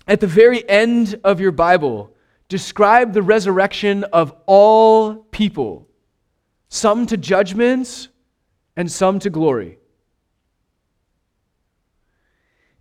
at 0.07 0.21
the 0.21 0.27
very 0.27 0.67
end 0.69 1.19
of 1.25 1.41
your 1.41 1.51
Bible, 1.51 2.15
describe 2.49 3.13
the 3.13 3.21
resurrection 3.21 4.03
of 4.05 4.35
all 4.47 5.15
people, 5.15 5.87
some 6.67 7.05
to 7.05 7.15
judgments 7.15 8.09
and 8.75 8.91
some 8.91 9.19
to 9.19 9.29
glory. 9.29 9.77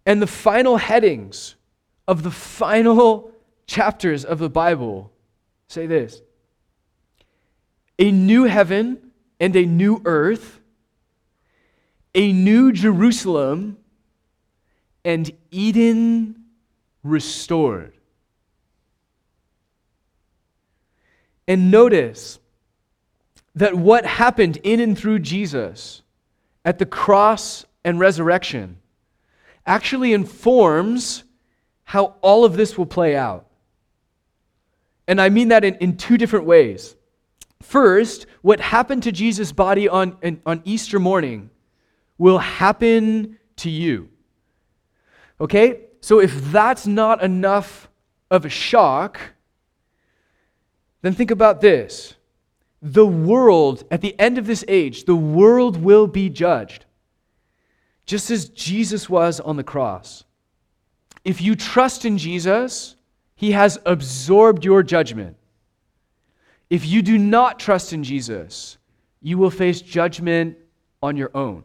And 0.07 0.23
the 0.23 0.27
final 0.27 0.79
headings 0.79 1.55
of 2.09 2.23
the 2.23 2.31
final 2.31 3.31
chapters 3.67 4.25
of 4.25 4.39
the 4.39 4.49
Bible 4.49 5.13
say 5.69 5.87
this 5.87 6.23
A 7.99 8.11
new 8.11 8.45
heaven 8.45 9.13
and 9.39 9.55
a 9.55 9.67
new 9.67 10.01
earth, 10.07 10.61
a 12.15 12.33
new 12.33 12.73
Jerusalem, 12.73 13.77
and 15.05 15.31
Eden 15.51 16.45
restored. 17.03 17.98
And 21.49 21.71
notice 21.71 22.39
that 23.55 23.75
what 23.75 24.05
happened 24.05 24.59
in 24.59 24.79
and 24.79 24.97
through 24.97 25.21
Jesus 25.21 26.03
at 26.65 26.79
the 26.79 26.87
cross 26.87 27.65
and 27.85 27.99
resurrection 27.99 28.77
actually 29.67 30.13
informs 30.13 31.25
how 31.85 32.17
all 32.21 32.45
of 32.45 32.57
this 32.57 32.77
will 32.77 32.87
play 32.87 33.17
out. 33.17 33.47
And 35.09 35.21
I 35.21 35.31
mean 35.31 35.49
that 35.49 35.65
in, 35.65 35.75
in 35.77 35.97
two 35.97 36.19
different 36.19 36.45
ways. 36.45 36.95
First, 37.63 38.27
what 38.43 38.61
happened 38.61 39.03
to 39.05 39.13
Jesus' 39.13 39.51
body 39.51 39.89
on, 39.89 40.19
on 40.45 40.61
Easter 40.65 40.99
morning 40.99 41.49
will 42.19 42.39
happen 42.39 43.39
to 43.57 43.71
you. 43.71 44.11
Okay? 45.41 45.81
So 46.01 46.21
if 46.21 46.53
that's 46.53 46.87
not 46.87 47.23
enough 47.23 47.89
of 48.31 48.45
a 48.45 48.51
shock, 48.51 49.19
then 51.03 51.15
think 51.15 51.31
about 51.31 51.61
this. 51.61 52.15
The 52.81 53.07
world, 53.07 53.85
at 53.91 54.01
the 54.01 54.19
end 54.19 54.39
of 54.39 54.47
this 54.47 54.65
age, 54.69 55.05
the 55.05 55.17
world 55.17 55.77
will 55.77 56.07
be 56.07 56.29
judged, 56.29 56.85
just 58.07 58.31
as 58.31 58.49
Jesus 58.49 59.09
was 59.09 59.41
on 59.41 59.57
the 59.57 59.65
cross. 59.65 60.25
If 61.25 61.41
you 61.41 61.55
trust 61.55 62.05
in 62.05 62.19
Jesus, 62.19 62.97
he 63.35 63.53
has 63.53 63.79
absorbed 63.85 64.65
your 64.65 64.83
judgment. 64.83 65.37
If 66.71 66.87
you 66.87 67.03
do 67.03 67.19
not 67.19 67.59
trust 67.59 67.93
in 67.93 68.05
Jesus, 68.05 68.79
you 69.21 69.39
will 69.39 69.51
face 69.51 69.81
judgment 69.81 70.57
on 71.03 71.17
your 71.17 71.31
own. 71.35 71.65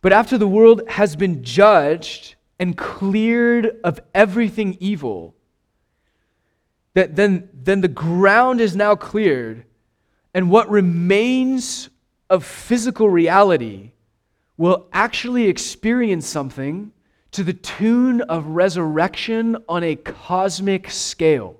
But 0.00 0.12
after 0.12 0.38
the 0.38 0.48
world 0.48 0.82
has 0.88 1.16
been 1.16 1.42
judged 1.42 2.36
and 2.58 2.76
cleared 2.76 3.80
of 3.84 4.00
everything 4.14 4.76
evil, 4.80 5.34
that 6.98 7.14
then, 7.14 7.48
then 7.54 7.80
the 7.80 7.86
ground 7.86 8.60
is 8.60 8.74
now 8.74 8.96
cleared, 8.96 9.64
and 10.34 10.50
what 10.50 10.68
remains 10.68 11.90
of 12.28 12.44
physical 12.44 13.08
reality 13.08 13.92
will 14.56 14.88
actually 14.92 15.46
experience 15.46 16.26
something 16.26 16.90
to 17.30 17.44
the 17.44 17.52
tune 17.52 18.20
of 18.22 18.48
resurrection 18.48 19.56
on 19.68 19.84
a 19.84 19.94
cosmic 19.94 20.90
scale. 20.90 21.56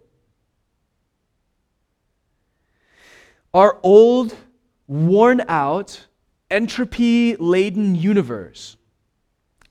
Our 3.54 3.78
old, 3.84 4.34
worn 4.88 5.44
out, 5.46 6.04
entropy 6.50 7.36
laden 7.36 7.94
universe 7.94 8.76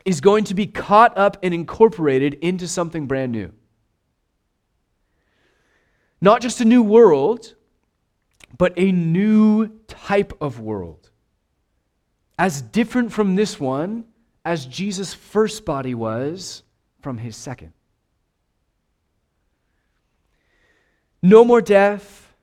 is 0.06 0.22
going 0.22 0.46
to 0.46 0.54
be 0.54 0.66
caught 0.66 1.18
up 1.18 1.36
and 1.44 1.54
incorporated 1.54 2.36
into 2.36 2.70
something 2.70 3.06
brand 3.06 3.34
new. 3.34 3.52
Not 6.20 6.42
just 6.42 6.62
a 6.62 6.66
new 6.66 6.82
world, 6.82 7.56
but 8.58 8.74
a 8.78 8.92
new 8.92 9.68
type 9.88 10.34
of 10.42 10.60
world. 10.60 11.10
As 12.40 12.62
different 12.62 13.12
from 13.12 13.36
this 13.36 13.60
one 13.60 14.06
as 14.46 14.66
Jesus' 14.66 15.14
first 15.14 15.66
body 15.66 15.94
was 15.94 16.64
from 17.02 17.18
his 17.18 17.36
second. 17.36 17.74
No 21.22 21.44
more 21.44 21.62
death, 21.62 22.34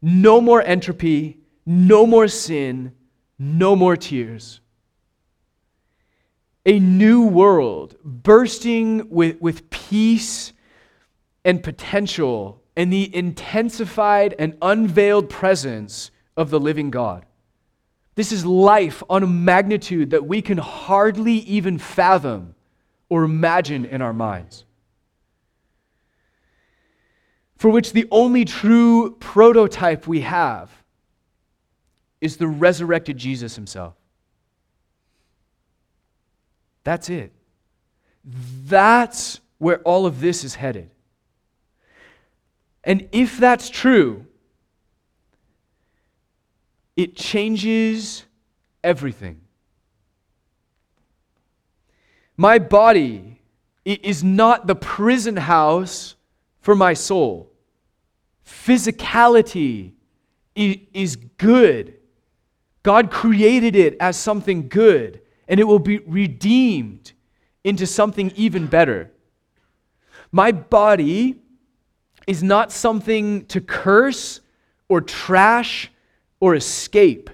no 0.00 0.40
more 0.40 0.62
entropy, 0.62 1.38
no 1.64 2.06
more 2.06 2.28
sin, 2.28 2.92
no 3.38 3.76
more 3.76 3.96
tears. 3.96 4.60
A 6.64 6.78
new 6.78 7.26
world 7.26 7.96
bursting 8.04 9.08
with, 9.10 9.40
with 9.40 9.68
peace 9.70 10.52
and 11.44 11.62
potential 11.62 12.61
and 12.76 12.92
the 12.92 13.14
intensified 13.14 14.34
and 14.38 14.56
unveiled 14.62 15.28
presence 15.28 16.10
of 16.36 16.50
the 16.50 16.60
living 16.60 16.90
God. 16.90 17.26
This 18.14 18.32
is 18.32 18.44
life 18.44 19.02
on 19.08 19.22
a 19.22 19.26
magnitude 19.26 20.10
that 20.10 20.26
we 20.26 20.42
can 20.42 20.58
hardly 20.58 21.34
even 21.34 21.78
fathom 21.78 22.54
or 23.08 23.24
imagine 23.24 23.84
in 23.84 24.02
our 24.02 24.12
minds. 24.12 24.64
For 27.56 27.70
which 27.70 27.92
the 27.92 28.08
only 28.10 28.44
true 28.44 29.16
prototype 29.20 30.06
we 30.06 30.22
have 30.22 30.70
is 32.20 32.36
the 32.36 32.48
resurrected 32.48 33.16
Jesus 33.16 33.54
himself. 33.54 33.94
That's 36.84 37.08
it. 37.10 37.32
That's 38.24 39.40
where 39.58 39.78
all 39.80 40.06
of 40.06 40.20
this 40.20 40.44
is 40.44 40.54
headed. 40.54 40.91
And 42.84 43.08
if 43.12 43.38
that's 43.38 43.70
true, 43.70 44.26
it 46.96 47.16
changes 47.16 48.24
everything. 48.82 49.40
My 52.36 52.58
body 52.58 53.40
is 53.84 54.24
not 54.24 54.66
the 54.66 54.74
prison 54.74 55.36
house 55.36 56.16
for 56.60 56.74
my 56.74 56.94
soul. 56.94 57.52
Physicality 58.44 59.92
is 60.54 61.16
good. 61.16 61.94
God 62.82 63.10
created 63.10 63.76
it 63.76 63.96
as 64.00 64.16
something 64.16 64.68
good, 64.68 65.20
and 65.46 65.60
it 65.60 65.64
will 65.64 65.78
be 65.78 65.98
redeemed 65.98 67.12
into 67.62 67.86
something 67.86 68.32
even 68.34 68.66
better. 68.66 69.12
My 70.32 70.50
body 70.50 71.41
is 72.26 72.42
not 72.42 72.72
something 72.72 73.46
to 73.46 73.60
curse 73.60 74.40
or 74.88 75.00
trash 75.00 75.90
or 76.40 76.54
escape, 76.54 77.30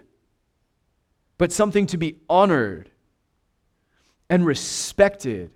but 1.36 1.52
something 1.52 1.86
to 1.86 1.96
be 1.96 2.18
honored 2.28 2.90
and 4.30 4.44
respected 4.44 5.50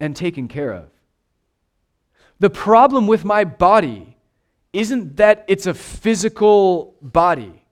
and 0.00 0.16
taken 0.16 0.48
care 0.48 0.72
of. 0.72 0.88
The 2.40 2.50
problem 2.50 3.06
with 3.06 3.24
my 3.24 3.44
body 3.44 4.16
isn't 4.72 5.16
that 5.16 5.44
it's 5.46 5.66
a 5.66 5.74
physical 5.74 6.96
body. 7.00 7.62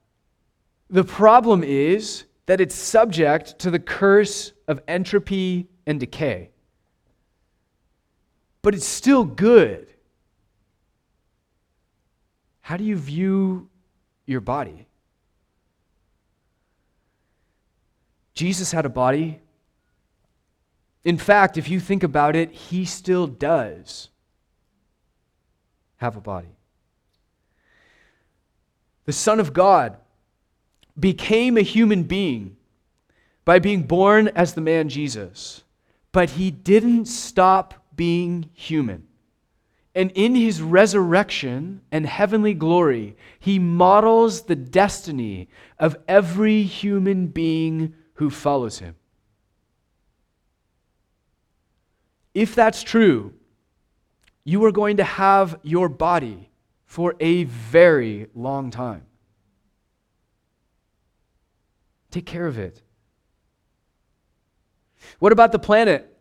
The 0.90 1.05
problem 1.05 1.64
is 1.64 2.24
that 2.46 2.61
it's 2.61 2.74
subject 2.74 3.59
to 3.61 3.70
the 3.70 3.78
curse 3.78 4.53
of 4.68 4.80
entropy 4.86 5.68
and 5.86 5.98
decay. 5.98 6.51
But 8.62 8.74
it's 8.74 8.86
still 8.86 9.24
good. 9.24 9.89
How 12.71 12.77
do 12.77 12.85
you 12.85 12.97
view 12.97 13.68
your 14.27 14.41
body? 14.41 14.87
Jesus 18.33 18.71
had 18.71 18.87
a 18.87 18.89
body. 18.89 19.41
In 21.03 21.18
fact, 21.18 21.57
if 21.57 21.68
you 21.68 21.81
think 21.81 22.05
about 22.05 22.37
it, 22.37 22.53
he 22.53 22.85
still 22.85 23.27
does 23.27 24.11
have 25.97 26.16
a 26.16 26.21
body. 26.21 26.55
The 29.05 29.14
Son 29.14 29.41
of 29.41 29.53
God 29.53 29.97
became 30.97 31.57
a 31.57 31.62
human 31.62 32.05
being 32.05 32.57
by 33.45 33.59
being 33.59 33.83
born 33.83 34.29
as 34.29 34.55
the 34.55 34.61
man 34.61 34.89
Jesus, 34.89 35.64
but 36.12 36.31
he 36.31 36.53
didn't 36.53 37.07
stop 37.07 37.75
being 37.97 38.49
human. 38.55 39.09
And 39.95 40.12
in 40.12 40.34
his 40.34 40.62
resurrection 40.62 41.82
and 41.91 42.07
heavenly 42.07 42.55
glory, 42.55 43.16
he 43.41 43.59
models 43.59 44.43
the 44.43 44.55
destiny 44.55 45.49
of 45.78 45.97
every 46.07 46.62
human 46.62 47.26
being 47.26 47.95
who 48.14 48.30
follows 48.30 48.78
him. 48.78 48.95
If 52.34 52.55
that's 52.55 52.84
true, 52.84 53.34
you 54.45 54.64
are 54.64 54.72
going 54.72 54.99
to 54.99 55.05
have 55.05 55.59
your 55.62 55.88
body 55.88 56.51
for 56.84 57.16
a 57.18 57.45
very 57.45 58.28
long 58.34 58.70
time. 58.70 59.07
Take 62.11 62.26
care 62.26 62.47
of 62.47 62.59
it. 62.59 62.82
What 65.18 65.32
about 65.32 65.53
the 65.53 65.59
planet? 65.59 66.16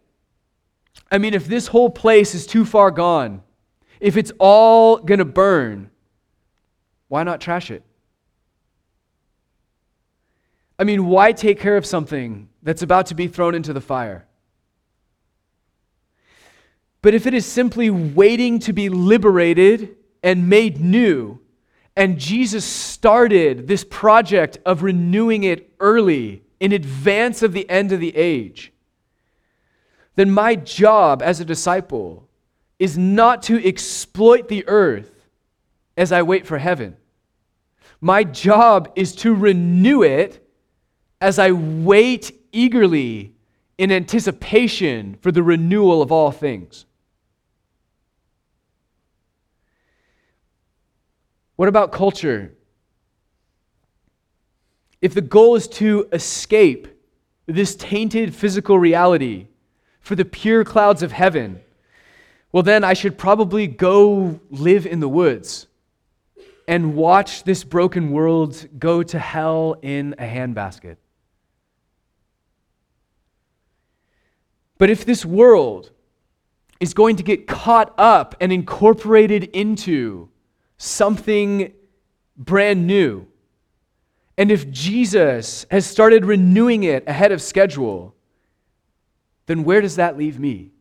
I 1.11 1.17
mean, 1.17 1.33
if 1.33 1.47
this 1.47 1.67
whole 1.67 1.89
place 1.89 2.33
is 2.35 2.45
too 2.45 2.65
far 2.65 2.91
gone, 2.91 3.43
if 3.99 4.17
it's 4.17 4.31
all 4.39 4.97
going 4.97 5.19
to 5.19 5.25
burn, 5.25 5.91
why 7.07 7.23
not 7.23 7.41
trash 7.41 7.69
it? 7.71 7.83
I 10.77 10.85
mean, 10.85 11.07
why 11.07 11.33
take 11.33 11.59
care 11.59 11.75
of 11.75 11.85
something 11.85 12.47
that's 12.63 12.81
about 12.81 13.07
to 13.07 13.15
be 13.15 13.27
thrown 13.27 13.53
into 13.53 13.73
the 13.73 13.81
fire? 13.81 14.25
But 17.01 17.13
if 17.13 17.25
it 17.25 17.33
is 17.33 17.45
simply 17.45 17.89
waiting 17.89 18.59
to 18.59 18.73
be 18.73 18.87
liberated 18.87 19.97
and 20.23 20.49
made 20.49 20.79
new, 20.79 21.39
and 21.95 22.17
Jesus 22.17 22.63
started 22.63 23.67
this 23.67 23.83
project 23.83 24.57
of 24.65 24.83
renewing 24.83 25.43
it 25.43 25.73
early 25.81 26.43
in 26.61 26.71
advance 26.71 27.41
of 27.41 27.51
the 27.51 27.69
end 27.69 27.91
of 27.91 27.99
the 27.99 28.15
age, 28.15 28.71
then 30.15 30.31
my 30.31 30.55
job 30.55 31.21
as 31.21 31.41
a 31.41 31.45
disciple 31.45 32.28
is 32.79 32.97
not 32.97 33.43
to 33.43 33.63
exploit 33.63 34.47
the 34.47 34.67
earth 34.67 35.11
as 35.97 36.11
I 36.13 36.21
wait 36.21 36.47
for 36.47 36.57
heaven. 36.57 36.95
My 38.01 38.23
job 38.23 38.91
is 38.95 39.13
to 39.17 39.35
renew 39.35 40.01
it 40.01 40.47
as 41.19 41.37
I 41.37 41.51
wait 41.51 42.31
eagerly 42.53 43.33
in 43.77 43.91
anticipation 43.91 45.17
for 45.21 45.31
the 45.31 45.43
renewal 45.43 46.01
of 46.01 46.11
all 46.11 46.31
things. 46.31 46.85
What 51.57 51.67
about 51.67 51.91
culture? 51.91 52.53
If 55.01 55.13
the 55.13 55.21
goal 55.21 55.55
is 55.55 55.67
to 55.67 56.07
escape 56.13 56.87
this 57.45 57.75
tainted 57.75 58.33
physical 58.33 58.79
reality 58.79 59.47
for 59.99 60.15
the 60.15 60.23
pure 60.23 60.63
clouds 60.63 61.03
of 61.03 61.11
heaven, 61.11 61.59
well, 62.51 62.63
then 62.63 62.83
I 62.83 62.93
should 62.93 63.17
probably 63.17 63.67
go 63.67 64.39
live 64.49 64.85
in 64.85 64.99
the 64.99 65.09
woods 65.09 65.67
and 66.67 66.95
watch 66.95 67.43
this 67.43 67.63
broken 67.63 68.11
world 68.11 68.67
go 68.77 69.03
to 69.03 69.19
hell 69.19 69.75
in 69.81 70.15
a 70.17 70.23
handbasket. 70.23 70.97
But 74.77 74.89
if 74.89 75.05
this 75.05 75.25
world 75.25 75.91
is 76.79 76.93
going 76.93 77.17
to 77.17 77.23
get 77.23 77.47
caught 77.47 77.93
up 77.97 78.35
and 78.39 78.51
incorporated 78.51 79.43
into 79.45 80.29
something 80.77 81.73
brand 82.37 82.87
new, 82.87 83.27
and 84.37 84.51
if 84.51 84.71
Jesus 84.71 85.65
has 85.69 85.85
started 85.85 86.23
renewing 86.23 86.83
it 86.83 87.03
ahead 87.07 87.31
of 87.31 87.41
schedule, 87.41 88.15
then 89.47 89.63
where 89.65 89.81
does 89.81 89.97
that 89.97 90.17
leave 90.17 90.39
me? 90.39 90.71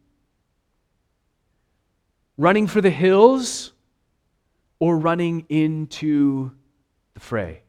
Running 2.39 2.69
for 2.69 2.81
the 2.81 2.91
hills 2.91 3.73
or 4.79 4.97
running 4.97 5.45
into 5.49 6.53
the 7.15 7.21
fray? 7.21 7.63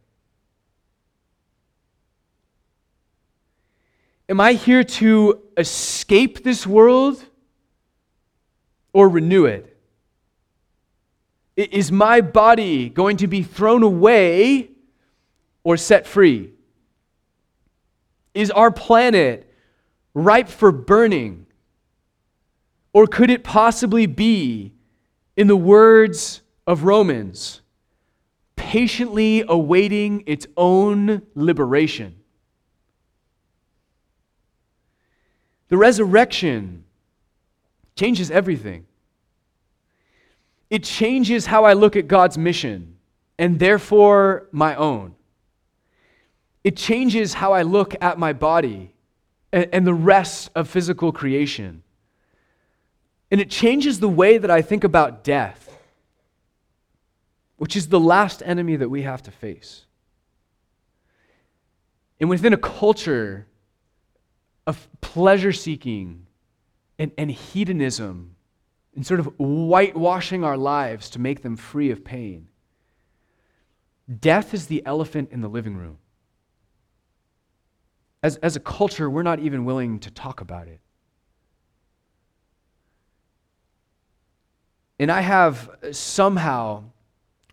Am 4.30 4.39
I 4.39 4.53
here 4.53 4.84
to 4.84 5.41
escape 5.57 6.43
this 6.43 6.67
world 6.67 7.26
or 8.93 9.09
renew 9.09 9.45
it? 9.45 9.76
Is 11.55 11.91
my 11.91 12.22
body 12.22 12.89
going 12.89 13.17
to 13.17 13.28
be 13.28 13.41
thrown 13.41 13.82
away 13.82 14.70
or 15.63 15.78
set 15.78 16.05
free? 16.05 16.53
Is 18.36 18.51
our 18.51 18.70
planet 18.70 19.51
ripe 20.13 20.47
for 20.47 20.72
burning? 20.72 21.47
Or 22.94 23.08
could 23.08 23.30
it 23.30 23.44
possibly 23.44 24.06
be, 24.06 24.74
in 25.38 25.48
the 25.48 25.56
words 25.56 26.42
of 26.66 26.84
Romans, 26.84 27.62
patiently 28.56 29.44
awaiting 29.48 30.24
its 30.26 30.48
own 30.58 31.22
liberation? 31.36 32.16
The 35.70 35.78
resurrection 35.78 36.84
changes 37.96 38.32
everything. 38.32 38.86
It 40.70 40.84
changes 40.84 41.46
how 41.46 41.66
I 41.66 41.74
look 41.74 41.96
at 41.96 42.08
God's 42.08 42.38
mission 42.38 42.98
and 43.38 43.60
therefore 43.60 44.48
my 44.52 44.76
own. 44.76 45.16
It 46.64 46.76
changes 46.76 47.34
how 47.36 47.54
I 47.54 47.62
look 47.62 47.96
at 48.02 48.20
my 48.20 48.34
body 48.34 48.94
and, 49.52 49.88
the 49.88 49.94
rest 49.94 50.52
of 50.56 50.68
physical 50.68 51.12
creation. 51.12 51.84
And 53.32 53.39
it 53.39 53.49
changes 53.49 53.99
the 53.99 54.09
way 54.09 54.38
that 54.38 54.49
I 54.49 54.61
think 54.61 54.84
about 54.84 55.23
death, 55.23 55.77
which 57.57 57.75
is 57.75 57.89
the 57.89 57.99
last 57.99 58.41
enemy 58.45 58.75
that 58.75 58.89
we 58.89 59.03
have 59.03 59.21
to 59.23 59.32
face. 59.32 59.86
And 62.19 62.30
within 62.30 62.53
a 62.53 62.57
culture 62.57 63.47
of 64.65 64.88
pleasure 65.01 65.53
seeking 65.53 66.25
and, 66.97 67.11
and 67.17 67.32
hedonism 67.32 68.36
and 68.95 69.05
sort 69.05 69.19
of 69.19 69.27
whitewashing 69.38 70.43
our 70.43 70.57
lives 70.57 71.09
to 71.11 71.19
make 71.19 71.41
them 71.41 71.55
free 71.55 71.91
of 71.91 72.03
pain. 72.03 72.47
Death 74.19 74.53
is 74.53 74.67
the 74.67 74.84
elephant 74.86 75.30
in 75.32 75.41
the 75.41 75.47
living 75.47 75.77
room. 75.77 75.99
As, 78.21 78.36
as 78.38 78.55
a 78.55 78.59
culture, 78.59 79.09
we're 79.09 79.23
not 79.23 79.39
even 79.39 79.63
willing 79.63 79.99
to 79.99 80.11
talk 80.11 80.41
about 80.41 80.67
it. 80.67 80.82
And 85.00 85.10
I 85.10 85.22
have 85.22 85.70
somehow 85.91 86.84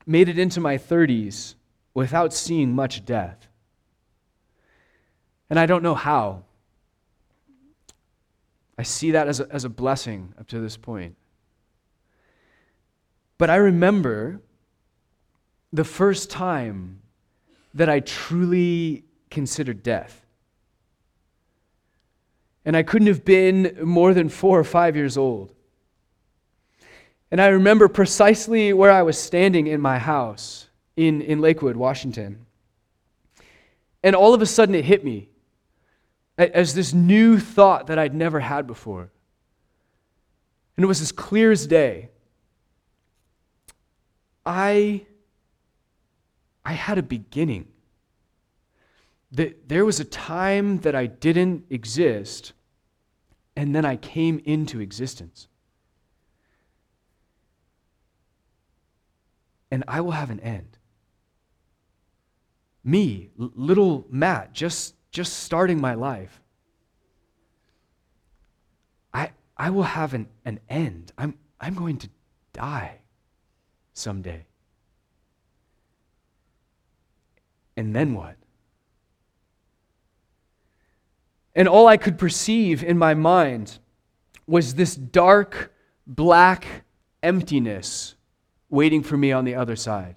made 0.04 0.28
it 0.28 0.38
into 0.38 0.60
my 0.60 0.76
30s 0.76 1.54
without 1.94 2.34
seeing 2.34 2.74
much 2.74 3.04
death. 3.06 3.46
And 5.48 5.58
I 5.58 5.66
don't 5.66 5.82
know 5.82 5.94
how. 5.94 6.42
I 8.76 8.82
see 8.82 9.12
that 9.12 9.28
as 9.28 9.40
a, 9.40 9.48
as 9.50 9.64
a 9.64 9.68
blessing 9.68 10.34
up 10.38 10.48
to 10.48 10.60
this 10.60 10.76
point. 10.76 11.16
But 13.38 13.48
I 13.48 13.56
remember 13.56 14.40
the 15.72 15.84
first 15.84 16.30
time 16.30 17.00
that 17.74 17.88
I 17.88 18.00
truly 18.00 19.04
considered 19.30 19.82
death. 19.82 20.24
And 22.64 22.76
I 22.76 22.82
couldn't 22.82 23.08
have 23.08 23.24
been 23.24 23.78
more 23.82 24.12
than 24.12 24.28
four 24.28 24.58
or 24.58 24.64
five 24.64 24.96
years 24.96 25.16
old. 25.16 25.55
And 27.36 27.42
I 27.42 27.48
remember 27.48 27.86
precisely 27.88 28.72
where 28.72 28.90
I 28.90 29.02
was 29.02 29.18
standing 29.18 29.66
in 29.66 29.78
my 29.78 29.98
house 29.98 30.70
in, 30.96 31.20
in 31.20 31.42
Lakewood, 31.42 31.76
Washington. 31.76 32.46
And 34.02 34.16
all 34.16 34.32
of 34.32 34.40
a 34.40 34.46
sudden 34.46 34.74
it 34.74 34.86
hit 34.86 35.04
me 35.04 35.28
as 36.38 36.72
this 36.72 36.94
new 36.94 37.38
thought 37.38 37.88
that 37.88 37.98
I'd 37.98 38.14
never 38.14 38.40
had 38.40 38.66
before. 38.66 39.10
And 40.78 40.84
it 40.84 40.86
was 40.86 41.02
as 41.02 41.12
clear 41.12 41.52
as 41.52 41.66
day. 41.66 42.08
I, 44.46 45.04
I 46.64 46.72
had 46.72 46.96
a 46.96 47.02
beginning. 47.02 47.68
That 49.32 49.68
there 49.68 49.84
was 49.84 50.00
a 50.00 50.06
time 50.06 50.78
that 50.78 50.94
I 50.94 51.04
didn't 51.04 51.66
exist, 51.68 52.54
and 53.54 53.76
then 53.76 53.84
I 53.84 53.96
came 53.96 54.40
into 54.46 54.80
existence. 54.80 55.48
And 59.70 59.84
I 59.88 60.00
will 60.00 60.12
have 60.12 60.30
an 60.30 60.40
end. 60.40 60.78
Me, 62.84 63.30
little 63.36 64.06
Matt, 64.10 64.52
just 64.52 64.94
just 65.16 65.38
starting 65.38 65.80
my 65.80 65.94
life, 65.94 66.42
I, 69.14 69.30
I 69.56 69.70
will 69.70 69.84
have 69.84 70.12
an, 70.12 70.28
an 70.44 70.60
end. 70.68 71.10
I'm, 71.16 71.38
I'm 71.58 71.72
going 71.72 71.96
to 71.96 72.10
die 72.52 72.98
someday. 73.94 74.44
And 77.78 77.96
then 77.96 78.12
what? 78.12 78.36
And 81.54 81.66
all 81.66 81.86
I 81.86 81.96
could 81.96 82.18
perceive 82.18 82.84
in 82.84 82.98
my 82.98 83.14
mind 83.14 83.78
was 84.46 84.74
this 84.74 84.94
dark, 84.94 85.72
black 86.06 86.84
emptiness 87.22 88.15
waiting 88.68 89.02
for 89.02 89.16
me 89.16 89.32
on 89.32 89.44
the 89.44 89.54
other 89.54 89.76
side. 89.76 90.16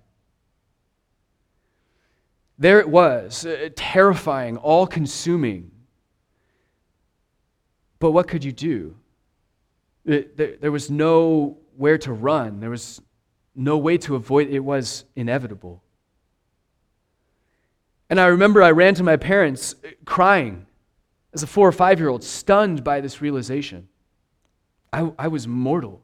There 2.58 2.80
it 2.80 2.90
was, 2.90 3.46
uh, 3.46 3.70
terrifying, 3.76 4.58
all 4.58 4.86
consuming. 4.86 5.72
But 8.00 8.12
what 8.12 8.28
could 8.28 8.44
you 8.44 8.52
do? 8.52 8.96
There, 10.04 10.56
there 10.60 10.72
was 10.72 10.90
no 10.90 11.58
where 11.78 11.98
to 12.00 12.12
run, 12.12 12.60
there 12.60 12.70
was 12.70 13.02
no 13.56 13.78
way 13.78 13.98
to 13.98 14.16
avoid 14.16 14.48
it. 14.48 14.56
It 14.56 14.64
was 14.64 15.06
inevitable. 15.16 15.82
And 18.10 18.20
I 18.20 18.28
remember 18.28 18.64
I 18.64 18.72
ran 18.72 18.96
to 18.96 19.04
my 19.04 19.18
parents 19.18 19.76
uh, 19.86 19.90
crying 20.06 20.66
as 21.34 21.44
a 21.44 21.48
four 21.48 21.68
or 21.68 21.72
five 21.72 22.00
year 22.00 22.10
old, 22.10 22.24
stunned 22.24 22.84
by 22.84 23.02
this 23.02 23.22
realization. 23.22 23.88
I, 24.92 25.12
I 25.20 25.28
was 25.28 25.48
mortal. 25.48 26.02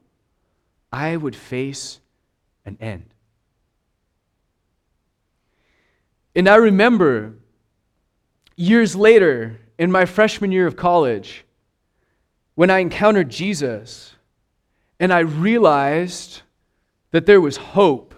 I 0.92 1.16
would 1.16 1.34
face 1.34 2.00
an 2.66 2.76
end. 2.80 3.06
And 6.34 6.48
I 6.48 6.56
remember 6.56 7.34
years 8.56 8.94
later 8.94 9.58
in 9.78 9.90
my 9.90 10.04
freshman 10.04 10.52
year 10.52 10.66
of 10.66 10.76
college 10.76 11.44
when 12.54 12.70
I 12.70 12.80
encountered 12.80 13.30
Jesus 13.30 14.16
and 15.00 15.12
I 15.12 15.20
realized 15.20 16.42
that 17.12 17.26
there 17.26 17.40
was 17.40 17.56
hope, 17.56 18.14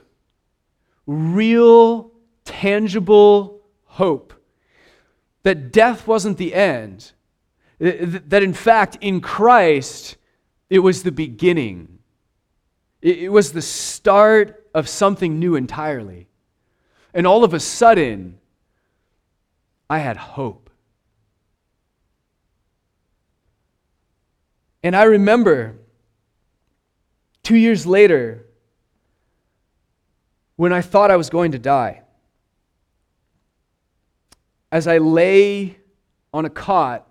real, 1.06 2.10
tangible 2.44 3.60
hope, 3.84 4.34
that 5.42 5.72
death 5.72 6.06
wasn't 6.06 6.38
the 6.38 6.54
end, 6.54 7.12
that 7.78 8.42
in 8.42 8.52
fact, 8.52 8.98
in 9.00 9.20
Christ, 9.20 10.16
it 10.68 10.80
was 10.80 11.02
the 11.02 11.12
beginning. 11.12 11.97
It 13.00 13.30
was 13.30 13.52
the 13.52 13.62
start 13.62 14.66
of 14.74 14.88
something 14.88 15.38
new 15.38 15.54
entirely. 15.54 16.28
And 17.14 17.26
all 17.26 17.44
of 17.44 17.54
a 17.54 17.60
sudden, 17.60 18.38
I 19.88 19.98
had 19.98 20.16
hope. 20.16 20.68
And 24.82 24.94
I 24.96 25.04
remember 25.04 25.76
two 27.42 27.56
years 27.56 27.86
later 27.86 28.46
when 30.56 30.72
I 30.72 30.82
thought 30.82 31.10
I 31.10 31.16
was 31.16 31.30
going 31.30 31.52
to 31.52 31.58
die. 31.58 32.02
As 34.70 34.86
I 34.86 34.98
lay 34.98 35.78
on 36.32 36.44
a 36.44 36.50
cot 36.50 37.08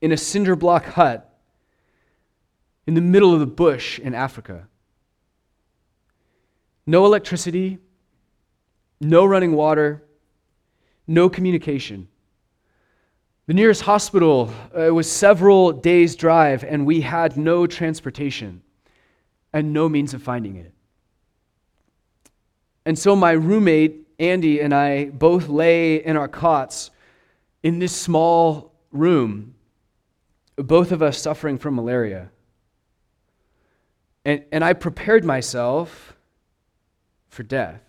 in 0.00 0.12
a 0.12 0.16
cinder 0.16 0.54
block 0.54 0.84
hut 0.84 1.27
in 2.88 2.94
the 2.94 3.02
middle 3.02 3.34
of 3.34 3.40
the 3.40 3.46
bush 3.46 3.98
in 3.98 4.14
Africa. 4.14 4.66
No 6.86 7.04
electricity, 7.04 7.76
no 8.98 9.26
running 9.26 9.52
water, 9.52 10.02
no 11.06 11.28
communication. 11.28 12.08
The 13.46 13.52
nearest 13.52 13.82
hospital 13.82 14.50
uh, 14.74 14.94
was 14.94 15.12
several 15.12 15.70
days' 15.70 16.16
drive, 16.16 16.64
and 16.64 16.86
we 16.86 17.02
had 17.02 17.36
no 17.36 17.66
transportation 17.66 18.62
and 19.52 19.74
no 19.74 19.90
means 19.90 20.14
of 20.14 20.22
finding 20.22 20.56
it. 20.56 20.72
And 22.86 22.98
so 22.98 23.14
my 23.14 23.32
roommate, 23.32 24.08
Andy, 24.18 24.62
and 24.62 24.74
I 24.74 25.10
both 25.10 25.48
lay 25.48 26.02
in 26.02 26.16
our 26.16 26.28
cots 26.28 26.90
in 27.62 27.80
this 27.80 27.94
small 27.94 28.72
room, 28.92 29.56
both 30.56 30.90
of 30.90 31.02
us 31.02 31.20
suffering 31.20 31.58
from 31.58 31.74
malaria. 31.74 32.30
And, 34.28 34.44
and 34.52 34.62
I 34.62 34.74
prepared 34.74 35.24
myself 35.24 36.14
for 37.30 37.42
death. 37.42 37.80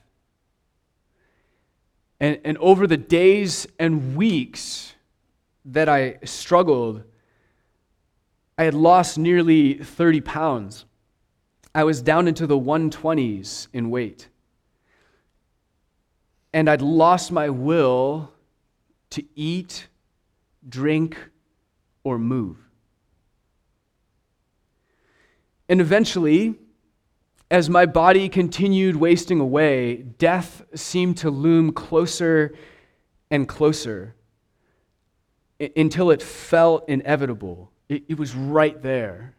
And, 2.17 2.39
and 2.45 2.57
over 2.59 2.87
the 2.87 2.95
days 2.95 3.67
and 3.77 4.15
weeks 4.15 4.95
that 5.65 5.89
I 5.89 6.19
struggled, 6.23 7.03
I 8.57 8.63
had 8.63 8.73
lost 8.73 9.17
nearly 9.17 9.73
30 9.73 10.21
pounds. 10.21 10.85
I 11.75 11.83
was 11.83 12.01
down 12.01 12.25
into 12.25 12.47
the 12.47 12.57
120s 12.57 13.67
in 13.73 13.89
weight. 13.89 14.29
And 16.53 16.69
I'd 16.69 16.81
lost 16.81 17.33
my 17.33 17.49
will 17.49 18.31
to 19.09 19.25
eat, 19.35 19.89
drink, 20.69 21.17
or 22.05 22.17
move. 22.17 22.68
And 25.69 25.79
eventually, 25.79 26.55
as 27.51 27.69
my 27.69 27.85
body 27.85 28.27
continued 28.27 28.95
wasting 28.95 29.39
away, 29.39 29.97
death 29.97 30.63
seemed 30.73 31.17
to 31.17 31.29
loom 31.29 31.71
closer 31.71 32.55
and 33.29 33.47
closer 33.47 34.15
until 35.75 36.09
it 36.09 36.23
felt 36.23 36.89
inevitable. 36.89 37.71
It, 37.87 38.03
it, 38.07 38.17
was 38.17 38.35
right 38.35 38.81
there. 38.81 39.35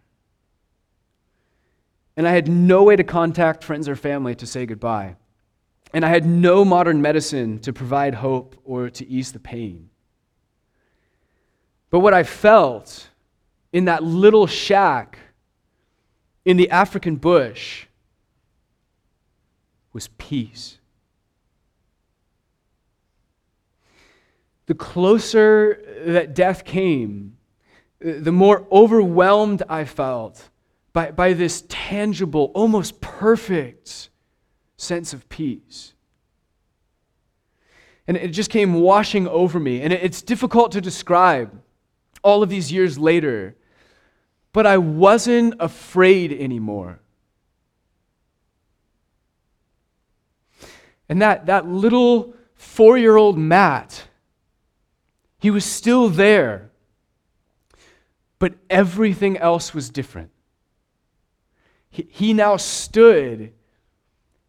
And 2.16 2.28
I 2.28 2.32
had 2.32 2.48
no 2.48 2.84
way 2.84 2.94
to 2.94 3.04
contact 3.04 3.64
friends 3.64 3.88
or 3.88 3.96
family 3.96 4.34
to 4.36 4.46
say 4.46 4.66
goodbye. 4.66 5.16
And 5.92 6.04
I 6.04 6.08
had 6.08 6.26
no 6.26 6.64
modern 6.64 7.02
medicine 7.02 7.58
to 7.60 7.72
provide 7.72 8.14
hope 8.14 8.56
or 8.64 8.90
to 8.90 9.08
ease 9.08 9.32
the 9.32 9.40
pain. 9.40 9.90
But 11.90 12.00
what 12.00 12.14
I 12.14 12.22
felt 12.22 13.08
in 13.72 13.86
that 13.86 14.04
little 14.04 14.46
shack 14.46 15.18
in 16.44 16.56
the 16.56 16.70
African 16.70 17.16
bush 17.16 17.86
was 19.92 20.08
peace. 20.18 20.78
The 24.66 24.74
closer 24.74 25.82
that 26.06 26.34
death 26.34 26.64
came, 26.64 27.36
the 28.00 28.32
more 28.32 28.66
overwhelmed 28.70 29.62
I 29.68 29.84
felt 29.84 30.48
by, 30.92 31.10
by 31.10 31.32
this 31.32 31.64
tangible, 31.68 32.52
almost 32.54 33.00
perfect 33.00 34.10
sense 34.76 35.12
of 35.12 35.28
peace. 35.28 35.94
And 38.06 38.16
it 38.16 38.28
just 38.28 38.50
came 38.50 38.74
washing 38.74 39.28
over 39.28 39.60
me. 39.60 39.82
And 39.82 39.92
it's 39.92 40.22
difficult 40.22 40.72
to 40.72 40.80
describe 40.80 41.60
all 42.22 42.42
of 42.42 42.48
these 42.48 42.72
years 42.72 42.98
later, 42.98 43.56
but 44.52 44.66
I 44.66 44.78
wasn't 44.78 45.54
afraid 45.60 46.32
anymore. 46.32 47.00
And 51.08 51.20
that, 51.22 51.46
that 51.46 51.66
little 51.66 52.34
four 52.54 52.96
year 52.96 53.16
old 53.16 53.36
Matt, 53.36 54.04
he 55.40 55.50
was 55.50 55.64
still 55.64 56.08
there, 56.08 56.70
but 58.38 58.54
everything 58.70 59.36
else 59.36 59.74
was 59.74 59.90
different. 59.90 60.30
He, 61.90 62.06
he 62.10 62.32
now 62.32 62.56
stood 62.56 63.52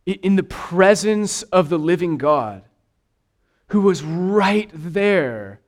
in 0.06 0.36
the 0.36 0.44
presence 0.44 1.42
of 1.44 1.70
the 1.70 1.80
living 1.80 2.18
God 2.18 2.64
who 3.70 3.82
was 3.82 4.04
right 4.04 4.70
there, 4.74 5.62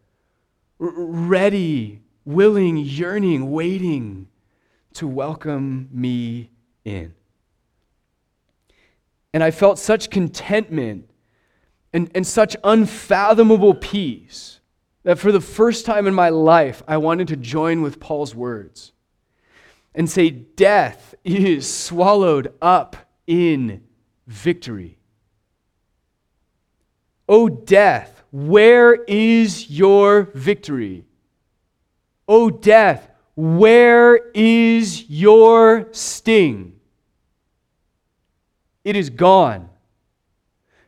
ready, 0.78 2.03
willing, 2.26 2.78
yearning, 2.78 3.52
waiting 3.52 4.28
to 4.94 5.08
welcome 5.08 5.90
me 5.92 6.52
in. 6.86 7.14
And 9.34 9.44
I 9.44 9.52
felt 9.52 9.80
such 9.80 10.10
contentment 10.10 11.10
and, 11.92 12.10
and 12.14 12.26
such 12.26 12.56
unfathomable 12.64 13.74
peace 13.74 14.60
that 15.04 15.20
for 15.20 15.32
the 15.32 15.42
first 15.42 15.86
time 15.86 16.08
in 16.08 16.14
my 16.14 16.30
life, 16.30 16.84
I 16.88 16.98
wanted 16.98 17.28
to 17.30 17.36
join 17.36 17.82
with 17.82 18.00
Paul's 18.00 18.34
words 18.34 18.94
and 19.96 20.10
say, 20.10 20.30
Death 20.30 21.16
is 21.24 21.72
swallowed 21.72 22.54
up 22.62 22.96
in 23.28 23.84
victory. 24.28 24.98
O 27.28 27.48
death, 27.50 28.24
where 28.32 28.94
is 28.94 29.70
your 29.70 30.24
victory? 30.34 31.06
O 32.28 32.50
death, 32.50 33.10
where 33.36 34.16
is 34.34 35.10
your 35.10 35.90
sting? 35.92 36.80
It 38.84 38.96
is 38.96 39.10
gone, 39.10 39.70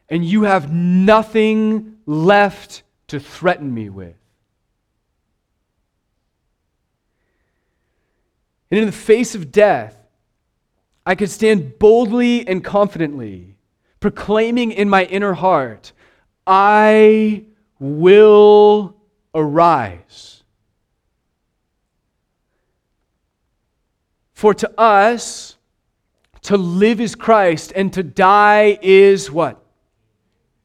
and 0.10 0.24
you 0.24 0.44
have 0.44 0.72
nothing 0.72 1.98
left 2.06 2.84
to 3.08 3.20
threaten 3.20 3.74
me 3.74 3.90
with. 3.90 4.16
And 8.70 8.80
in 8.80 8.86
the 8.86 8.92
face 8.92 9.36
of 9.36 9.52
death, 9.52 9.96
I 11.06 11.16
could 11.16 11.30
stand 11.30 11.78
boldly 11.80 12.48
and 12.48 12.64
confidently, 12.64 13.56
proclaiming 14.00 14.72
in 14.72 14.90
my 14.90 15.06
inner 15.06 15.34
heart, 15.34 15.94
I 16.46 17.46
will 17.80 18.96
arise. 19.34 20.35
For 24.36 24.54
to 24.54 24.80
us, 24.80 25.56
to 26.44 26.58
live 26.58 27.02
is 27.02 27.16
Christ, 27.16 27.72
and 27.74 27.92
to 27.94 28.04
die 28.04 28.78
is 28.82 29.32
what? 29.32 29.64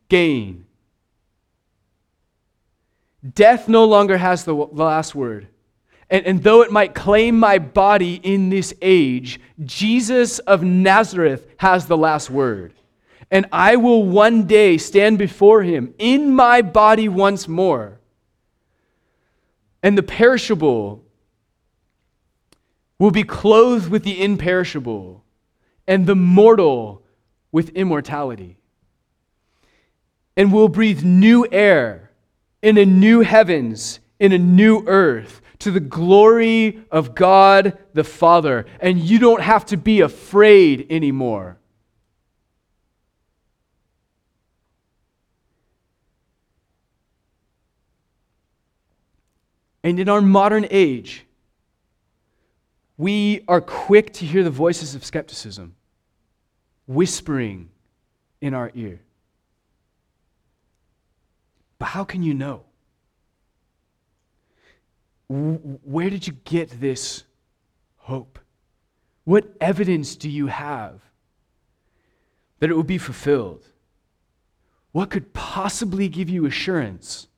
Gain. 0.08 0.66
Death 3.34 3.68
no 3.68 3.84
longer 3.84 4.16
has 4.16 4.44
the 4.44 4.54
last 4.54 5.14
word. 5.14 5.46
And, 6.10 6.26
and 6.26 6.42
though 6.42 6.62
it 6.62 6.72
might 6.72 6.94
claim 6.94 7.38
my 7.38 7.58
body 7.58 8.16
in 8.16 8.50
this 8.50 8.74
age, 8.82 9.38
Jesus 9.64 10.40
of 10.40 10.64
Nazareth 10.64 11.46
has 11.58 11.86
the 11.86 11.96
last 11.96 12.28
word. 12.28 12.74
And 13.30 13.46
I 13.52 13.76
will 13.76 14.04
one 14.04 14.48
day 14.48 14.78
stand 14.78 15.16
before 15.16 15.62
him 15.62 15.94
in 15.96 16.34
my 16.34 16.60
body 16.62 17.08
once 17.08 17.46
more. 17.46 18.00
And 19.80 19.96
the 19.96 20.02
perishable 20.02 21.04
will 23.00 23.10
be 23.10 23.24
clothed 23.24 23.90
with 23.90 24.04
the 24.04 24.22
imperishable, 24.22 25.24
and 25.86 26.06
the 26.06 26.14
mortal 26.14 27.02
with 27.50 27.70
immortality. 27.70 28.58
And 30.36 30.52
will 30.52 30.68
breathe 30.68 31.02
new 31.02 31.46
air 31.50 32.10
in 32.60 32.76
a 32.76 32.84
new 32.84 33.22
heavens, 33.22 34.00
in 34.18 34.32
a 34.32 34.38
new 34.38 34.84
earth, 34.86 35.40
to 35.60 35.70
the 35.70 35.80
glory 35.80 36.84
of 36.90 37.14
God 37.14 37.78
the 37.94 38.04
Father. 38.04 38.66
And 38.80 38.98
you 38.98 39.18
don't 39.18 39.40
have 39.40 39.64
to 39.66 39.78
be 39.78 40.02
afraid 40.02 40.86
anymore. 40.90 41.56
And 49.82 49.98
in 49.98 50.10
our 50.10 50.20
modern 50.20 50.66
age, 50.70 51.24
we 53.00 53.42
are 53.48 53.62
quick 53.62 54.12
to 54.12 54.26
hear 54.26 54.44
the 54.44 54.50
voices 54.50 54.94
of 54.94 55.02
skepticism 55.02 55.74
whispering 56.86 57.70
in 58.42 58.52
our 58.52 58.70
ear. 58.74 59.00
But 61.78 61.86
how 61.86 62.04
can 62.04 62.22
you 62.22 62.34
know? 62.34 62.64
Where 65.28 66.10
did 66.10 66.26
you 66.26 66.34
get 66.44 66.78
this 66.78 67.24
hope? 67.96 68.38
What 69.24 69.46
evidence 69.62 70.14
do 70.14 70.28
you 70.28 70.48
have 70.48 71.00
that 72.58 72.68
it 72.68 72.74
will 72.74 72.82
be 72.82 72.98
fulfilled? 72.98 73.64
What 74.92 75.08
could 75.08 75.32
possibly 75.32 76.06
give 76.08 76.28
you 76.28 76.44
assurance 76.44 77.28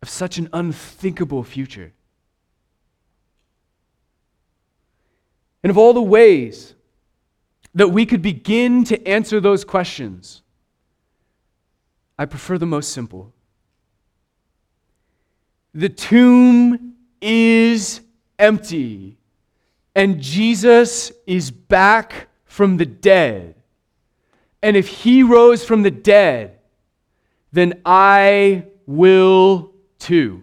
of 0.00 0.08
such 0.08 0.38
an 0.38 0.48
unthinkable 0.54 1.42
future? 1.42 1.92
And 5.64 5.70
of 5.70 5.78
all 5.78 5.94
the 5.94 6.02
ways 6.02 6.74
that 7.74 7.88
we 7.88 8.04
could 8.04 8.20
begin 8.20 8.84
to 8.84 9.08
answer 9.08 9.40
those 9.40 9.64
questions, 9.64 10.42
I 12.18 12.26
prefer 12.26 12.58
the 12.58 12.66
most 12.66 12.92
simple. 12.92 13.32
The 15.72 15.88
tomb 15.88 16.96
is 17.20 18.02
empty, 18.38 19.16
and 19.96 20.20
Jesus 20.20 21.10
is 21.26 21.50
back 21.50 22.28
from 22.44 22.76
the 22.76 22.86
dead. 22.86 23.54
And 24.62 24.76
if 24.76 24.86
he 24.86 25.22
rose 25.22 25.64
from 25.64 25.82
the 25.82 25.90
dead, 25.90 26.58
then 27.52 27.80
I 27.86 28.66
will 28.86 29.72
too. 29.98 30.42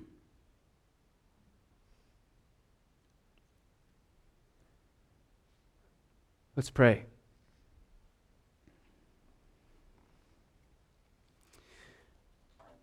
Let's 6.62 6.70
pray. 6.70 7.06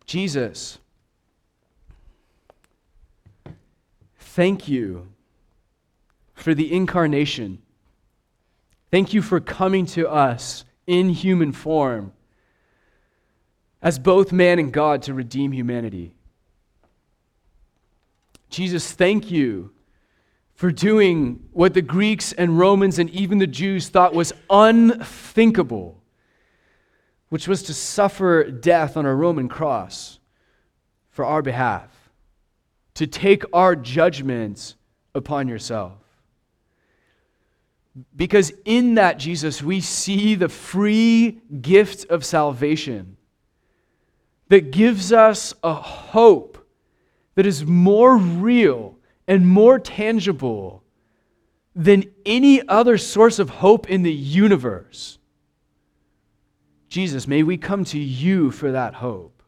Jesus, 0.04 0.78
thank 4.18 4.66
you 4.66 5.06
for 6.34 6.54
the 6.54 6.74
incarnation. 6.74 7.62
Thank 8.90 9.14
you 9.14 9.22
for 9.22 9.38
coming 9.38 9.86
to 9.86 10.10
us 10.10 10.64
in 10.88 11.10
human 11.10 11.52
form 11.52 12.12
as 13.80 14.00
both 14.00 14.32
man 14.32 14.58
and 14.58 14.72
God 14.72 15.02
to 15.02 15.14
redeem 15.14 15.52
humanity. 15.52 16.16
Jesus, 18.50 18.90
thank 18.90 19.30
you 19.30 19.70
for 20.58 20.72
doing 20.72 21.38
what 21.52 21.72
the 21.72 21.80
Greeks 21.80 22.32
and 22.32 22.58
Romans 22.58 22.98
and 22.98 23.08
even 23.10 23.38
the 23.38 23.46
Jews 23.46 23.88
thought 23.88 24.12
was 24.12 24.32
unthinkable 24.50 26.02
which 27.28 27.46
was 27.46 27.62
to 27.62 27.74
suffer 27.74 28.50
death 28.50 28.96
on 28.96 29.06
a 29.06 29.14
Roman 29.14 29.48
cross 29.48 30.18
for 31.10 31.24
our 31.24 31.42
behalf, 31.42 32.10
to 32.94 33.06
take 33.06 33.44
our 33.52 33.76
judgments 33.76 34.74
upon 35.14 35.46
yourself. 35.46 35.92
Because 38.16 38.52
in 38.64 38.94
that, 38.94 39.18
Jesus, 39.20 39.62
we 39.62 39.80
see 39.80 40.34
the 40.34 40.48
free 40.48 41.40
gift 41.60 42.04
of 42.10 42.24
salvation 42.24 43.16
that 44.48 44.72
gives 44.72 45.12
us 45.12 45.54
a 45.62 45.74
hope 45.74 46.66
that 47.36 47.46
is 47.46 47.64
more 47.64 48.16
real 48.16 48.97
and 49.28 49.46
more 49.46 49.78
tangible 49.78 50.82
than 51.76 52.10
any 52.24 52.66
other 52.66 52.96
source 52.96 53.38
of 53.38 53.50
hope 53.50 53.88
in 53.88 54.02
the 54.02 54.12
universe. 54.12 55.18
Jesus, 56.88 57.28
may 57.28 57.42
we 57.42 57.58
come 57.58 57.84
to 57.84 57.98
you 57.98 58.50
for 58.50 58.72
that 58.72 58.94
hope. 58.94 59.42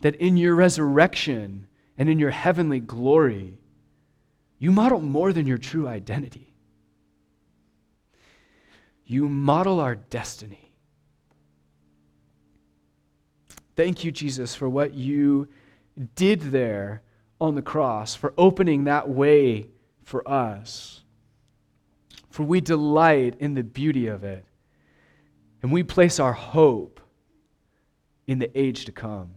That 0.00 0.14
in 0.14 0.36
your 0.36 0.54
resurrection 0.54 1.66
and 1.98 2.08
in 2.08 2.18
your 2.18 2.30
heavenly 2.30 2.78
glory, 2.80 3.58
you 4.58 4.70
model 4.70 5.00
more 5.00 5.32
than 5.32 5.46
your 5.46 5.58
true 5.58 5.88
identity. 5.88 6.54
You 9.04 9.28
model 9.28 9.80
our 9.80 9.96
destiny. 9.96 10.72
Thank 13.74 14.04
you, 14.04 14.12
Jesus, 14.12 14.54
for 14.54 14.68
what 14.68 14.94
you 14.94 15.48
did 16.14 16.40
there 16.40 17.02
on 17.40 17.54
the 17.54 17.62
cross, 17.62 18.14
for 18.14 18.34
opening 18.36 18.84
that 18.84 19.08
way 19.08 19.68
for 20.04 20.28
us. 20.28 21.02
For 22.28 22.42
we 22.42 22.60
delight 22.60 23.36
in 23.40 23.54
the 23.54 23.62
beauty 23.62 24.06
of 24.06 24.24
it. 24.24 24.44
And 25.62 25.72
we 25.72 25.82
place 25.82 26.18
our 26.20 26.32
hope 26.32 27.00
in 28.26 28.38
the 28.38 28.56
age 28.58 28.84
to 28.86 28.92
come. 28.92 29.30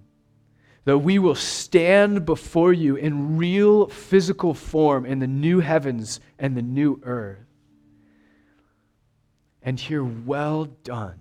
that 0.86 0.98
we 0.98 1.18
will 1.18 1.36
stand 1.36 2.26
before 2.26 2.74
you 2.74 2.96
in 2.96 3.38
real 3.38 3.88
physical 3.88 4.54
form 4.54 5.06
in 5.06 5.20
the 5.20 5.28
new 5.28 5.62
heavens 5.62 6.20
and 6.38 6.58
the 6.58 6.62
new 6.62 7.00
earth 7.04 7.40
and 9.62 9.80
hear, 9.80 10.04
Well 10.04 10.66
done, 10.66 11.20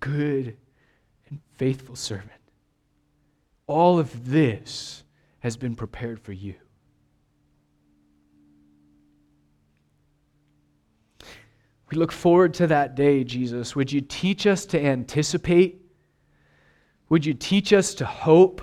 good 0.00 0.56
and 1.28 1.40
faithful 1.56 1.96
servant. 1.96 2.30
All 3.66 3.98
of 3.98 4.30
this 4.30 5.03
has 5.44 5.58
been 5.58 5.76
prepared 5.76 6.18
for 6.18 6.32
you. 6.32 6.54
We 11.90 11.98
look 11.98 12.12
forward 12.12 12.54
to 12.54 12.66
that 12.68 12.94
day, 12.94 13.24
Jesus. 13.24 13.76
Would 13.76 13.92
you 13.92 14.00
teach 14.00 14.46
us 14.46 14.64
to 14.64 14.82
anticipate? 14.82 15.82
Would 17.10 17.26
you 17.26 17.34
teach 17.34 17.74
us 17.74 17.92
to 17.96 18.06
hope? 18.06 18.62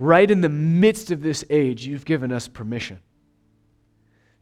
Right 0.00 0.28
in 0.28 0.40
the 0.40 0.48
midst 0.48 1.12
of 1.12 1.22
this 1.22 1.44
age, 1.48 1.86
you've 1.86 2.04
given 2.04 2.32
us 2.32 2.48
permission. 2.48 2.98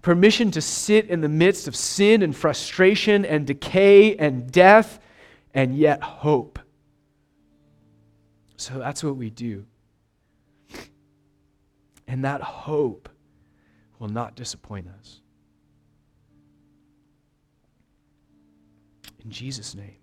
Permission 0.00 0.50
to 0.52 0.62
sit 0.62 1.10
in 1.10 1.20
the 1.20 1.28
midst 1.28 1.68
of 1.68 1.76
sin 1.76 2.22
and 2.22 2.34
frustration 2.34 3.26
and 3.26 3.46
decay 3.46 4.16
and 4.16 4.50
death 4.50 4.98
and 5.52 5.76
yet 5.76 6.02
hope. 6.02 6.58
So 8.56 8.78
that's 8.78 9.04
what 9.04 9.16
we 9.16 9.28
do. 9.28 9.66
And 12.12 12.26
that 12.26 12.42
hope 12.42 13.08
will 13.98 14.10
not 14.10 14.36
disappoint 14.36 14.86
us. 14.86 15.22
In 19.24 19.30
Jesus' 19.30 19.74
name. 19.74 20.01